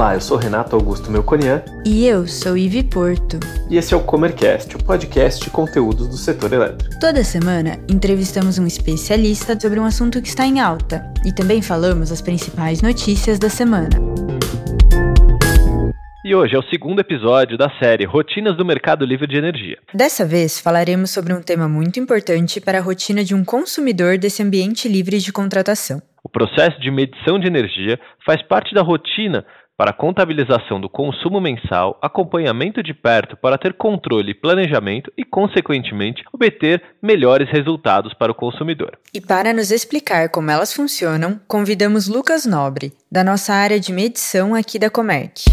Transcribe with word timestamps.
Olá, 0.00 0.14
eu 0.14 0.20
sou 0.22 0.38
Renato 0.38 0.74
Augusto 0.74 1.10
Melconian. 1.10 1.62
E 1.84 2.06
eu 2.06 2.26
sou 2.26 2.56
Ivi 2.56 2.82
Porto. 2.82 3.38
E 3.68 3.76
esse 3.76 3.92
é 3.92 3.96
o 3.98 4.02
Comercast, 4.02 4.74
o 4.74 4.82
podcast 4.82 5.44
de 5.44 5.50
conteúdos 5.50 6.08
do 6.08 6.16
setor 6.16 6.54
elétrico. 6.54 6.98
Toda 6.98 7.22
semana 7.22 7.78
entrevistamos 7.86 8.58
um 8.58 8.66
especialista 8.66 9.60
sobre 9.60 9.78
um 9.78 9.84
assunto 9.84 10.22
que 10.22 10.28
está 10.28 10.46
em 10.46 10.58
alta 10.58 11.04
e 11.22 11.34
também 11.34 11.60
falamos 11.60 12.10
as 12.10 12.22
principais 12.22 12.80
notícias 12.80 13.38
da 13.38 13.50
semana. 13.50 13.90
E 16.24 16.34
hoje 16.34 16.56
é 16.56 16.58
o 16.58 16.70
segundo 16.70 17.00
episódio 17.00 17.58
da 17.58 17.68
série 17.78 18.06
Rotinas 18.06 18.56
do 18.56 18.64
Mercado 18.64 19.04
Livre 19.04 19.26
de 19.26 19.36
Energia. 19.36 19.76
Dessa 19.92 20.24
vez 20.24 20.58
falaremos 20.58 21.10
sobre 21.10 21.34
um 21.34 21.42
tema 21.42 21.68
muito 21.68 22.00
importante 22.00 22.58
para 22.58 22.78
a 22.78 22.82
rotina 22.82 23.22
de 23.22 23.34
um 23.34 23.44
consumidor 23.44 24.16
desse 24.16 24.42
ambiente 24.42 24.88
livre 24.88 25.18
de 25.18 25.30
contratação. 25.30 26.00
O 26.22 26.28
processo 26.28 26.78
de 26.80 26.90
medição 26.90 27.38
de 27.38 27.46
energia 27.46 27.98
faz 28.24 28.42
parte 28.42 28.74
da 28.74 28.82
rotina 28.82 29.44
para 29.80 29.94
contabilização 29.94 30.78
do 30.78 30.90
consumo 30.90 31.40
mensal, 31.40 31.98
acompanhamento 32.02 32.82
de 32.82 32.92
perto 32.92 33.34
para 33.34 33.56
ter 33.56 33.72
controle 33.72 34.32
e 34.32 34.34
planejamento 34.34 35.10
e, 35.16 35.24
consequentemente, 35.24 36.22
obter 36.30 36.82
melhores 37.00 37.48
resultados 37.48 38.12
para 38.12 38.30
o 38.30 38.34
consumidor. 38.34 38.98
E 39.14 39.22
para 39.22 39.54
nos 39.54 39.70
explicar 39.70 40.28
como 40.28 40.50
elas 40.50 40.70
funcionam, 40.74 41.40
convidamos 41.48 42.08
Lucas 42.08 42.44
Nobre, 42.44 42.92
da 43.10 43.24
nossa 43.24 43.54
área 43.54 43.80
de 43.80 43.90
medição 43.90 44.54
aqui 44.54 44.78
da 44.78 44.90
Comerc. 44.90 45.44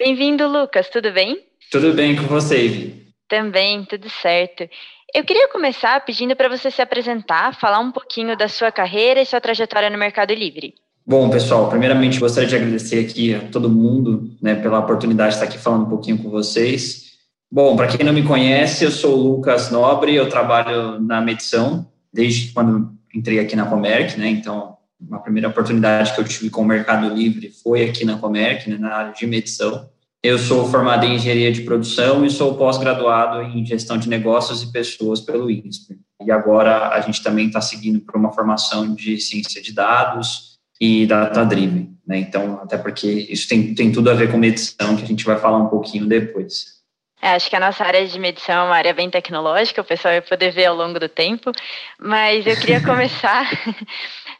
Bem-vindo, 0.00 0.48
Lucas, 0.48 0.88
tudo 0.90 1.12
bem? 1.12 1.38
Tudo 1.70 1.92
bem 1.92 2.16
com 2.16 2.24
você, 2.24 2.64
Ivy? 2.64 3.06
Também, 3.28 3.84
tudo 3.84 4.10
certo. 4.10 4.68
Eu 5.14 5.24
queria 5.24 5.48
começar 5.48 6.04
pedindo 6.04 6.36
para 6.36 6.50
você 6.50 6.70
se 6.70 6.82
apresentar, 6.82 7.58
falar 7.58 7.80
um 7.80 7.90
pouquinho 7.90 8.36
da 8.36 8.46
sua 8.46 8.70
carreira 8.70 9.20
e 9.20 9.26
sua 9.26 9.40
trajetória 9.40 9.88
no 9.88 9.96
Mercado 9.96 10.34
Livre. 10.34 10.74
Bom, 11.06 11.30
pessoal, 11.30 11.70
primeiramente 11.70 12.20
gostaria 12.20 12.46
de 12.46 12.54
agradecer 12.54 13.06
aqui 13.06 13.34
a 13.34 13.40
todo 13.40 13.70
mundo 13.70 14.30
né, 14.42 14.54
pela 14.54 14.80
oportunidade 14.80 15.30
de 15.30 15.34
estar 15.36 15.46
aqui 15.46 15.56
falando 15.56 15.86
um 15.86 15.88
pouquinho 15.88 16.18
com 16.18 16.28
vocês. 16.28 17.12
Bom, 17.50 17.74
para 17.74 17.86
quem 17.86 18.04
não 18.04 18.12
me 18.12 18.22
conhece, 18.22 18.84
eu 18.84 18.90
sou 18.90 19.18
o 19.18 19.36
Lucas 19.36 19.70
Nobre, 19.70 20.14
eu 20.14 20.28
trabalho 20.28 21.00
na 21.00 21.22
medição 21.22 21.90
desde 22.12 22.52
quando 22.52 22.92
entrei 23.14 23.38
aqui 23.38 23.56
na 23.56 23.64
Comerc, 23.64 24.18
né? 24.18 24.28
Então, 24.28 24.76
a 25.10 25.18
primeira 25.18 25.48
oportunidade 25.48 26.14
que 26.14 26.20
eu 26.20 26.24
tive 26.24 26.50
com 26.50 26.60
o 26.60 26.66
Mercado 26.66 27.08
Livre 27.14 27.50
foi 27.62 27.84
aqui 27.84 28.04
na 28.04 28.18
Comerc, 28.18 28.68
né, 28.68 28.76
na 28.76 28.94
área 28.94 29.12
de 29.14 29.26
medição. 29.26 29.88
Eu 30.28 30.38
sou 30.38 30.68
formado 30.68 31.06
em 31.06 31.14
engenharia 31.14 31.50
de 31.50 31.62
produção 31.62 32.22
e 32.22 32.28
sou 32.28 32.54
pós-graduado 32.54 33.40
em 33.40 33.64
gestão 33.64 33.96
de 33.96 34.10
negócios 34.10 34.62
e 34.62 34.70
pessoas 34.70 35.22
pelo 35.22 35.50
INSPER. 35.50 35.96
E 36.22 36.30
agora 36.30 36.90
a 36.90 37.00
gente 37.00 37.22
também 37.22 37.46
está 37.46 37.62
seguindo 37.62 37.98
por 38.00 38.14
uma 38.14 38.30
formação 38.30 38.94
de 38.94 39.18
ciência 39.18 39.62
de 39.62 39.72
dados 39.72 40.58
e 40.78 41.06
data-driven. 41.06 41.96
Né? 42.06 42.18
Então, 42.18 42.60
até 42.62 42.76
porque 42.76 43.06
isso 43.06 43.48
tem, 43.48 43.74
tem 43.74 43.90
tudo 43.90 44.10
a 44.10 44.14
ver 44.14 44.30
com 44.30 44.36
medição, 44.36 44.96
que 44.96 45.02
a 45.02 45.06
gente 45.06 45.24
vai 45.24 45.38
falar 45.38 45.56
um 45.56 45.68
pouquinho 45.68 46.04
depois. 46.04 46.76
É, 47.22 47.30
acho 47.30 47.48
que 47.48 47.56
a 47.56 47.60
nossa 47.60 47.82
área 47.82 48.06
de 48.06 48.18
medição 48.18 48.54
é 48.54 48.66
uma 48.66 48.76
área 48.76 48.92
bem 48.92 49.08
tecnológica, 49.08 49.80
o 49.80 49.84
pessoal 49.84 50.12
vai 50.12 50.20
poder 50.20 50.52
ver 50.52 50.66
ao 50.66 50.76
longo 50.76 51.00
do 51.00 51.08
tempo, 51.08 51.50
mas 51.98 52.46
eu 52.46 52.54
queria 52.54 52.82
começar 52.84 53.48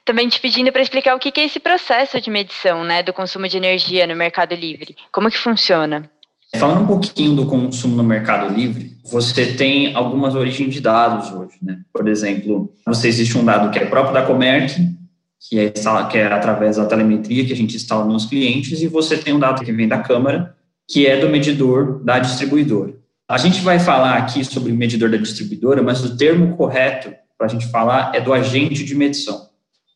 também 0.08 0.26
te 0.26 0.40
pedindo 0.40 0.72
para 0.72 0.80
explicar 0.80 1.14
o 1.14 1.18
que 1.18 1.38
é 1.38 1.44
esse 1.44 1.60
processo 1.60 2.18
de 2.18 2.30
medição 2.30 2.82
né, 2.82 3.02
do 3.02 3.12
consumo 3.12 3.46
de 3.46 3.58
energia 3.58 4.06
no 4.06 4.16
Mercado 4.16 4.54
Livre. 4.54 4.96
Como 5.12 5.30
que 5.30 5.36
funciona? 5.36 6.10
Falando 6.56 6.80
um 6.80 6.86
pouquinho 6.86 7.36
do 7.36 7.44
consumo 7.44 7.94
no 7.94 8.02
Mercado 8.02 8.54
Livre, 8.54 8.96
você 9.04 9.52
tem 9.52 9.94
algumas 9.94 10.34
origens 10.34 10.72
de 10.72 10.80
dados 10.80 11.30
hoje, 11.30 11.58
né? 11.60 11.80
Por 11.92 12.08
exemplo, 12.08 12.72
você 12.86 13.06
existe 13.06 13.36
um 13.36 13.44
dado 13.44 13.70
que 13.70 13.78
é 13.78 13.84
próprio 13.84 14.14
da 14.14 14.22
Comerc, 14.22 14.80
que 15.46 15.58
é, 15.58 15.70
que 15.70 16.16
é 16.16 16.26
através 16.26 16.76
da 16.76 16.86
telemetria 16.86 17.44
que 17.44 17.52
a 17.52 17.56
gente 17.56 17.76
instala 17.76 18.06
nos 18.06 18.24
clientes, 18.24 18.80
e 18.80 18.86
você 18.86 19.18
tem 19.18 19.34
um 19.34 19.38
dado 19.38 19.62
que 19.62 19.72
vem 19.72 19.86
da 19.86 19.98
Câmara, 19.98 20.56
que 20.88 21.06
é 21.06 21.18
do 21.18 21.28
medidor 21.28 22.02
da 22.02 22.18
distribuidora. 22.18 22.94
A 23.28 23.36
gente 23.36 23.60
vai 23.60 23.78
falar 23.78 24.16
aqui 24.16 24.42
sobre 24.42 24.72
medidor 24.72 25.10
da 25.10 25.18
distribuidora, 25.18 25.82
mas 25.82 26.02
o 26.02 26.16
termo 26.16 26.56
correto 26.56 27.12
para 27.36 27.46
a 27.46 27.50
gente 27.50 27.70
falar 27.70 28.12
é 28.14 28.22
do 28.22 28.32
agente 28.32 28.82
de 28.82 28.94
medição. 28.94 29.47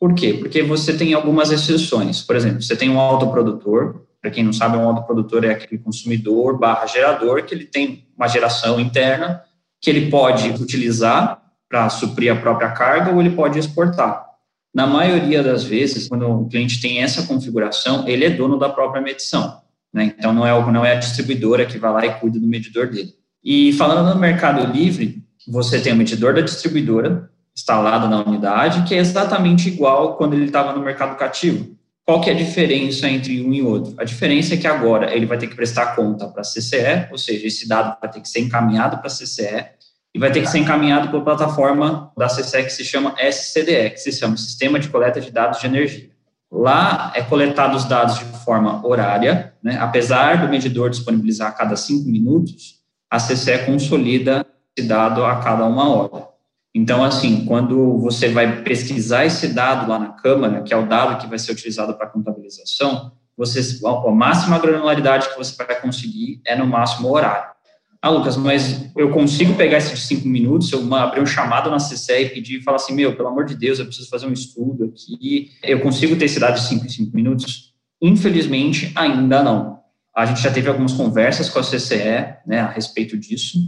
Por 0.03 0.17
quê? 0.17 0.35
Porque 0.35 0.65
você 0.65 0.93
tem 0.97 1.15
algumas 1.15 1.53
exceções. 1.53 2.23
Por 2.23 2.35
exemplo, 2.35 2.61
você 2.61 2.75
tem 2.75 2.91
um 2.91 2.99
autoprodutor, 2.99 4.03
para 4.21 4.33
quem 4.33 4.43
não 4.43 4.53
sabe, 4.53 4.77
um 4.77 4.89
autoprodutor 4.89 5.45
é 5.45 5.51
aquele 5.53 5.81
consumidor 5.81 6.59
barra 6.59 6.87
gerador 6.87 7.45
que 7.45 7.55
ele 7.55 7.67
tem 7.67 8.09
uma 8.17 8.27
geração 8.27 8.81
interna 8.81 9.45
que 9.81 9.89
ele 9.89 10.11
pode 10.11 10.49
utilizar 10.61 11.41
para 11.69 11.89
suprir 11.89 12.33
a 12.33 12.35
própria 12.35 12.73
carga 12.73 13.13
ou 13.13 13.21
ele 13.21 13.31
pode 13.31 13.61
exportar. 13.61 14.27
Na 14.75 14.89
maioria 14.89 15.41
das 15.41 15.63
vezes, 15.63 16.09
quando 16.09 16.29
o 16.29 16.49
cliente 16.49 16.81
tem 16.81 17.01
essa 17.01 17.23
configuração, 17.23 18.09
ele 18.09 18.25
é 18.25 18.31
dono 18.31 18.59
da 18.59 18.69
própria 18.69 19.01
medição. 19.01 19.61
Né? 19.95 20.17
Então, 20.19 20.33
não 20.33 20.45
é, 20.45 20.73
não 20.73 20.85
é 20.85 20.97
a 20.97 20.99
distribuidora 20.99 21.65
que 21.65 21.79
vai 21.79 21.93
lá 21.93 22.07
e 22.07 22.19
cuida 22.19 22.41
do 22.41 22.47
medidor 22.49 22.89
dele. 22.89 23.15
E 23.45 23.73
falando 23.75 24.13
no 24.13 24.21
Mercado 24.21 24.67
Livre, 24.67 25.23
você 25.47 25.81
tem 25.81 25.93
o 25.93 25.97
medidor 25.97 26.35
da 26.35 26.41
distribuidora, 26.41 27.31
instalado 27.55 28.09
na 28.09 28.23
unidade, 28.23 28.83
que 28.83 28.95
é 28.95 28.99
exatamente 28.99 29.69
igual 29.69 30.17
quando 30.17 30.35
ele 30.35 30.47
estava 30.47 30.73
no 30.73 30.83
mercado 30.83 31.17
cativo. 31.17 31.77
Qual 32.05 32.21
que 32.21 32.31
é 32.31 32.33
a 32.33 32.37
diferença 32.37 33.09
entre 33.09 33.41
um 33.45 33.53
e 33.53 33.63
outro? 33.63 33.95
A 33.99 34.05
diferença 34.05 34.55
é 34.55 34.57
que 34.57 34.67
agora 34.67 35.15
ele 35.15 35.27
vai 35.27 35.39
ter 35.39 35.47
que 35.47 35.55
prestar 35.55 35.95
conta 35.95 36.27
para 36.27 36.41
a 36.41 36.45
CCE, 36.45 37.09
ou 37.13 37.19
seja, 37.19 37.47
esse 37.47 37.69
dado 37.69 37.97
vai 38.01 38.11
ter 38.11 38.21
que 38.21 38.29
ser 38.29 38.41
encaminhado 38.41 38.99
para 38.99 39.07
a 39.07 39.11
CCE 39.11 39.67
e 40.15 40.19
vai 40.19 40.33
ter 40.33 40.41
que 40.41 40.49
ser 40.49 40.59
encaminhado 40.59 41.09
para 41.09 41.19
a 41.19 41.23
plataforma 41.23 42.13
da 42.17 42.27
CCE 42.27 42.65
que 42.65 42.71
se 42.71 42.85
chama 42.85 43.15
SCDE, 43.19 43.91
que 43.91 43.99
se 43.99 44.13
chama 44.13 44.37
Sistema 44.37 44.79
de 44.79 44.89
Coleta 44.89 45.21
de 45.21 45.31
Dados 45.31 45.61
de 45.61 45.67
Energia. 45.67 46.11
Lá 46.51 47.13
é 47.15 47.23
coletado 47.23 47.77
os 47.77 47.85
dados 47.85 48.19
de 48.19 48.25
forma 48.45 48.85
horária, 48.87 49.55
né? 49.63 49.79
apesar 49.81 50.41
do 50.41 50.49
medidor 50.49 50.91
disponibilizar 50.91 51.49
a 51.49 51.53
cada 51.53 51.77
cinco 51.77 52.11
minutos, 52.11 52.83
a 53.09 53.19
CCE 53.19 53.65
consolida 53.65 54.45
esse 54.77 54.87
dado 54.87 55.25
a 55.25 55.37
cada 55.37 55.65
uma 55.65 55.89
hora. 55.89 56.32
Então, 56.75 57.05
assim, 57.05 57.45
quando 57.45 57.99
você 57.99 58.29
vai 58.29 58.63
pesquisar 58.63 59.27
esse 59.27 59.49
dado 59.49 59.89
lá 59.91 59.99
na 59.99 60.09
Câmara, 60.09 60.63
que 60.63 60.73
é 60.73 60.77
o 60.77 60.87
dado 60.87 61.21
que 61.21 61.29
vai 61.29 61.39
ser 61.39 61.53
utilizado 61.53 61.95
para 61.95 62.07
contabilização, 62.07 63.13
você, 63.37 63.61
a 63.85 64.11
máxima 64.11 64.59
granularidade 64.59 65.29
que 65.29 65.37
você 65.37 65.55
vai 65.57 65.81
conseguir 65.81 66.41
é 66.47 66.57
no 66.57 66.67
máximo 66.67 67.11
horário. 67.11 67.53
Ah, 68.01 68.11
Lucas, 68.11 68.37
mas 68.37 68.91
eu 68.97 69.11
consigo 69.13 69.55
pegar 69.55 69.79
esses 69.79 70.01
cinco 70.01 70.27
minutos, 70.27 70.73
eu 70.73 70.93
abrir 70.95 71.21
um 71.21 71.27
chamado 71.27 71.71
na 71.71 71.77
CCE 71.77 72.25
e 72.25 72.29
pedir 72.31 72.59
e 72.59 72.63
falar 72.63 72.77
assim, 72.77 72.95
meu, 72.95 73.15
pelo 73.15 73.29
amor 73.29 73.45
de 73.45 73.55
Deus, 73.55 73.79
eu 73.79 73.87
preciso 73.87 74.09
fazer 74.09 74.27
um 74.27 74.33
estudo 74.33 74.87
aqui, 74.87 75.53
eu 75.63 75.81
consigo 75.81 76.17
ter 76.17 76.25
esse 76.25 76.41
dado 76.41 76.55
de 76.55 76.67
cinco 76.67 76.85
em 76.85 76.89
cinco 76.89 77.15
minutos? 77.15 77.73
Infelizmente, 78.03 78.91
ainda 78.97 79.43
não. 79.43 79.79
A 80.17 80.27
gente 80.27 80.43
já 80.43 80.51
teve 80.51 80.69
algumas 80.69 80.93
conversas 80.93 81.49
com 81.49 81.61
a 81.61 81.63
CCE 81.63 82.35
né, 82.45 82.59
a 82.59 82.69
respeito 82.69 83.17
disso, 83.17 83.59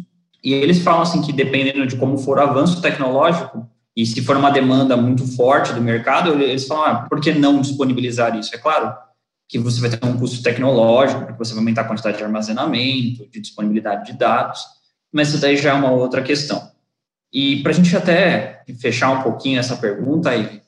e 0.45 0.53
eles 0.53 0.81
falam 0.81 1.01
assim 1.01 1.23
que 1.23 1.33
dependendo 1.33 1.87
de 1.87 1.97
como 1.97 2.19
for 2.19 2.37
o 2.37 2.43
avanço 2.43 2.83
tecnológico, 2.83 3.67
e 3.97 4.05
se 4.05 4.21
for 4.23 4.37
uma 4.37 4.51
demanda 4.51 4.95
muito 4.97 5.27
forte 5.37 5.73
do 5.73 5.81
mercado, 5.81 6.33
eles 6.35 6.67
falam, 6.67 6.85
ah, 6.85 7.07
por 7.09 7.21
que 7.21 7.33
não 7.33 7.61
disponibilizar 7.61 8.37
isso? 8.37 8.55
É 8.55 8.59
claro 8.59 8.95
que 9.49 9.59
você 9.59 9.81
vai 9.81 9.89
ter 9.89 10.05
um 10.05 10.19
custo 10.19 10.43
tecnológico, 10.43 11.21
porque 11.21 11.39
você 11.39 11.53
vai 11.53 11.61
aumentar 11.61 11.83
a 11.83 11.85
quantidade 11.85 12.19
de 12.19 12.25
armazenamento, 12.25 13.27
de 13.31 13.41
disponibilidade 13.41 14.13
de 14.13 14.19
dados, 14.19 14.61
mas 15.11 15.29
isso 15.29 15.41
daí 15.41 15.57
já 15.57 15.71
é 15.71 15.73
uma 15.73 15.93
outra 15.93 16.23
questão. 16.23 16.71
E 17.33 17.63
para 17.63 17.73
a 17.73 17.75
gente 17.75 17.97
até 17.97 18.63
fechar 18.79 19.11
um 19.11 19.23
pouquinho 19.23 19.59
essa 19.59 19.77
pergunta 19.77 20.29
aí, 20.29 20.61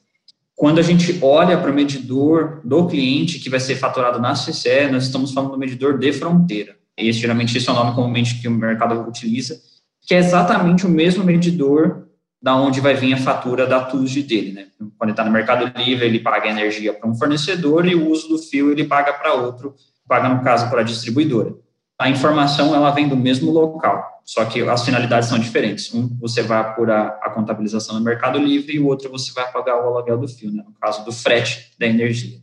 quando 0.54 0.78
a 0.78 0.82
gente 0.82 1.19
olha 1.22 1.58
para 1.58 1.70
o 1.70 1.75
medidor 1.75 2.60
do 2.64 2.87
cliente 2.87 3.38
que 3.38 3.50
vai 3.50 3.60
ser 3.60 3.76
faturado 3.76 4.19
na 4.19 4.32
CCE, 4.32 4.88
nós 4.91 5.04
estamos 5.04 5.32
falando 5.32 5.53
do 5.53 5.58
medidor 5.58 5.98
de 5.98 6.12
fronteira. 6.12 6.76
Esse, 6.96 7.20
geralmente, 7.20 7.56
esse 7.56 7.68
é 7.68 7.72
o 7.72 7.74
nome 7.74 7.94
comumente 7.94 8.40
que 8.40 8.48
o 8.48 8.50
mercado 8.50 9.06
utiliza, 9.06 9.60
que 10.02 10.14
é 10.14 10.18
exatamente 10.18 10.87
o 10.87 10.88
mesmo 10.88 11.22
medidor 11.25 12.06
da 12.40 12.54
onde 12.56 12.81
vai 12.81 12.94
vir 12.94 13.12
a 13.12 13.16
fatura 13.16 13.66
da 13.66 13.81
TUSD 13.81 14.22
dele, 14.22 14.52
né? 14.52 14.66
Quando 14.78 15.08
ele 15.08 15.10
está 15.10 15.25
no 15.25 15.32
Mercado 15.32 15.72
Livre, 15.76 16.06
ele 16.06 16.20
paga 16.20 16.48
energia 16.48 16.93
para 16.93 17.08
um 17.08 17.14
fornecedor 17.14 17.87
e 17.87 17.94
o 17.94 18.08
uso 18.08 18.28
do 18.28 18.38
fio 18.38 18.70
ele 18.70 18.84
paga 18.84 19.12
para 19.12 19.34
outro, 19.34 19.75
paga, 20.06 20.28
no 20.28 20.43
caso, 20.44 20.70
para 20.70 20.82
a 20.82 20.84
distribuidora. 20.84 21.54
A 21.98 22.08
informação, 22.08 22.75
ela 22.75 22.90
vem 22.90 23.08
do 23.08 23.16
mesmo 23.16 23.50
local, 23.50 24.20
só 24.25 24.44
que 24.44 24.60
as 24.62 24.84
finalidades 24.84 25.28
são 25.28 25.38
diferentes. 25.38 25.92
Um, 25.94 26.16
você 26.20 26.42
vai 26.42 26.60
apurar 26.60 27.19
a 27.22 27.31
contabilização 27.31 27.96
no 27.96 28.04
Mercado 28.04 28.38
Livre 28.38 28.76
e 28.76 28.78
o 28.78 28.87
outro 28.87 29.10
você 29.10 29.32
vai 29.32 29.50
pagar 29.50 29.76
o 29.76 29.88
aluguel 29.88 30.19
do 30.19 30.28
fio, 30.28 30.52
né? 30.52 30.62
No 30.64 30.75
caso 30.75 31.04
do 31.04 31.12
frete 31.12 31.72
da 31.78 31.87
energia. 31.87 32.38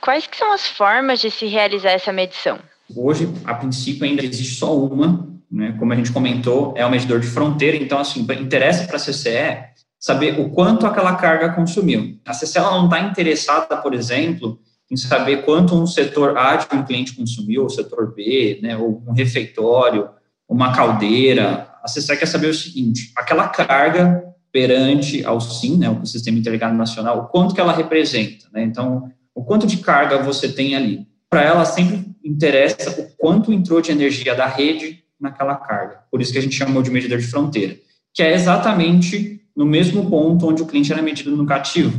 Quais 0.00 0.26
que 0.26 0.36
são 0.36 0.52
as 0.52 0.66
formas 0.66 1.20
de 1.20 1.30
se 1.30 1.46
realizar 1.46 1.90
essa 1.90 2.12
medição? 2.12 2.58
Hoje, 2.96 3.28
a 3.44 3.54
princípio, 3.54 4.04
ainda 4.04 4.24
existe 4.24 4.54
só 4.54 4.76
uma, 4.76 5.28
né? 5.50 5.74
como 5.78 5.92
a 5.92 5.96
gente 5.96 6.12
comentou, 6.12 6.74
é 6.76 6.84
o 6.84 6.90
medidor 6.90 7.20
de 7.20 7.26
fronteira, 7.26 7.76
então, 7.76 7.98
assim, 7.98 8.26
interessa 8.40 8.86
para 8.86 8.96
a 8.96 9.00
CCE 9.00 9.72
saber 9.98 10.40
o 10.40 10.50
quanto 10.50 10.86
aquela 10.86 11.14
carga 11.14 11.50
consumiu. 11.50 12.18
A 12.26 12.32
CCE 12.32 12.58
não 12.58 12.86
está 12.86 13.00
interessada, 13.00 13.76
por 13.76 13.94
exemplo, 13.94 14.58
em 14.90 14.96
saber 14.96 15.44
quanto 15.44 15.74
um 15.74 15.86
setor 15.86 16.36
A 16.36 16.56
de 16.56 16.66
um 16.74 16.84
cliente 16.84 17.14
consumiu, 17.14 17.64
o 17.64 17.70
setor 17.70 18.12
B, 18.14 18.58
né, 18.62 18.76
ou 18.76 19.02
um 19.06 19.12
refeitório, 19.12 20.08
uma 20.48 20.74
caldeira. 20.74 21.68
A 21.82 21.86
CCE 21.86 22.16
quer 22.16 22.26
saber 22.26 22.48
o 22.48 22.54
seguinte, 22.54 23.12
aquela 23.16 23.48
carga 23.48 24.22
perante 24.52 25.24
ao 25.24 25.40
SIM, 25.40 25.78
né, 25.78 25.88
o 25.88 26.04
Sistema 26.04 26.38
Interligado 26.38 26.74
Nacional, 26.74 27.20
o 27.20 27.26
quanto 27.28 27.54
que 27.54 27.60
ela 27.60 27.72
representa, 27.72 28.46
né? 28.52 28.62
Então, 28.62 29.10
o 29.34 29.42
quanto 29.42 29.66
de 29.66 29.78
carga 29.78 30.18
você 30.18 30.46
tem 30.46 30.74
ali. 30.76 31.06
Para 31.32 31.44
ela 31.44 31.64
sempre 31.64 32.14
interessa 32.22 32.90
o 32.90 33.08
quanto 33.16 33.54
entrou 33.54 33.80
de 33.80 33.90
energia 33.90 34.34
da 34.34 34.46
rede 34.46 35.02
naquela 35.18 35.56
carga. 35.56 36.00
Por 36.10 36.20
isso 36.20 36.30
que 36.30 36.36
a 36.36 36.42
gente 36.42 36.54
chamou 36.54 36.82
de 36.82 36.90
medidor 36.90 37.18
de 37.18 37.26
fronteira, 37.26 37.74
que 38.12 38.22
é 38.22 38.34
exatamente 38.34 39.40
no 39.56 39.64
mesmo 39.64 40.10
ponto 40.10 40.46
onde 40.46 40.60
o 40.60 40.66
cliente 40.66 40.92
era 40.92 41.00
medido 41.00 41.34
no 41.34 41.46
cativo. 41.46 41.98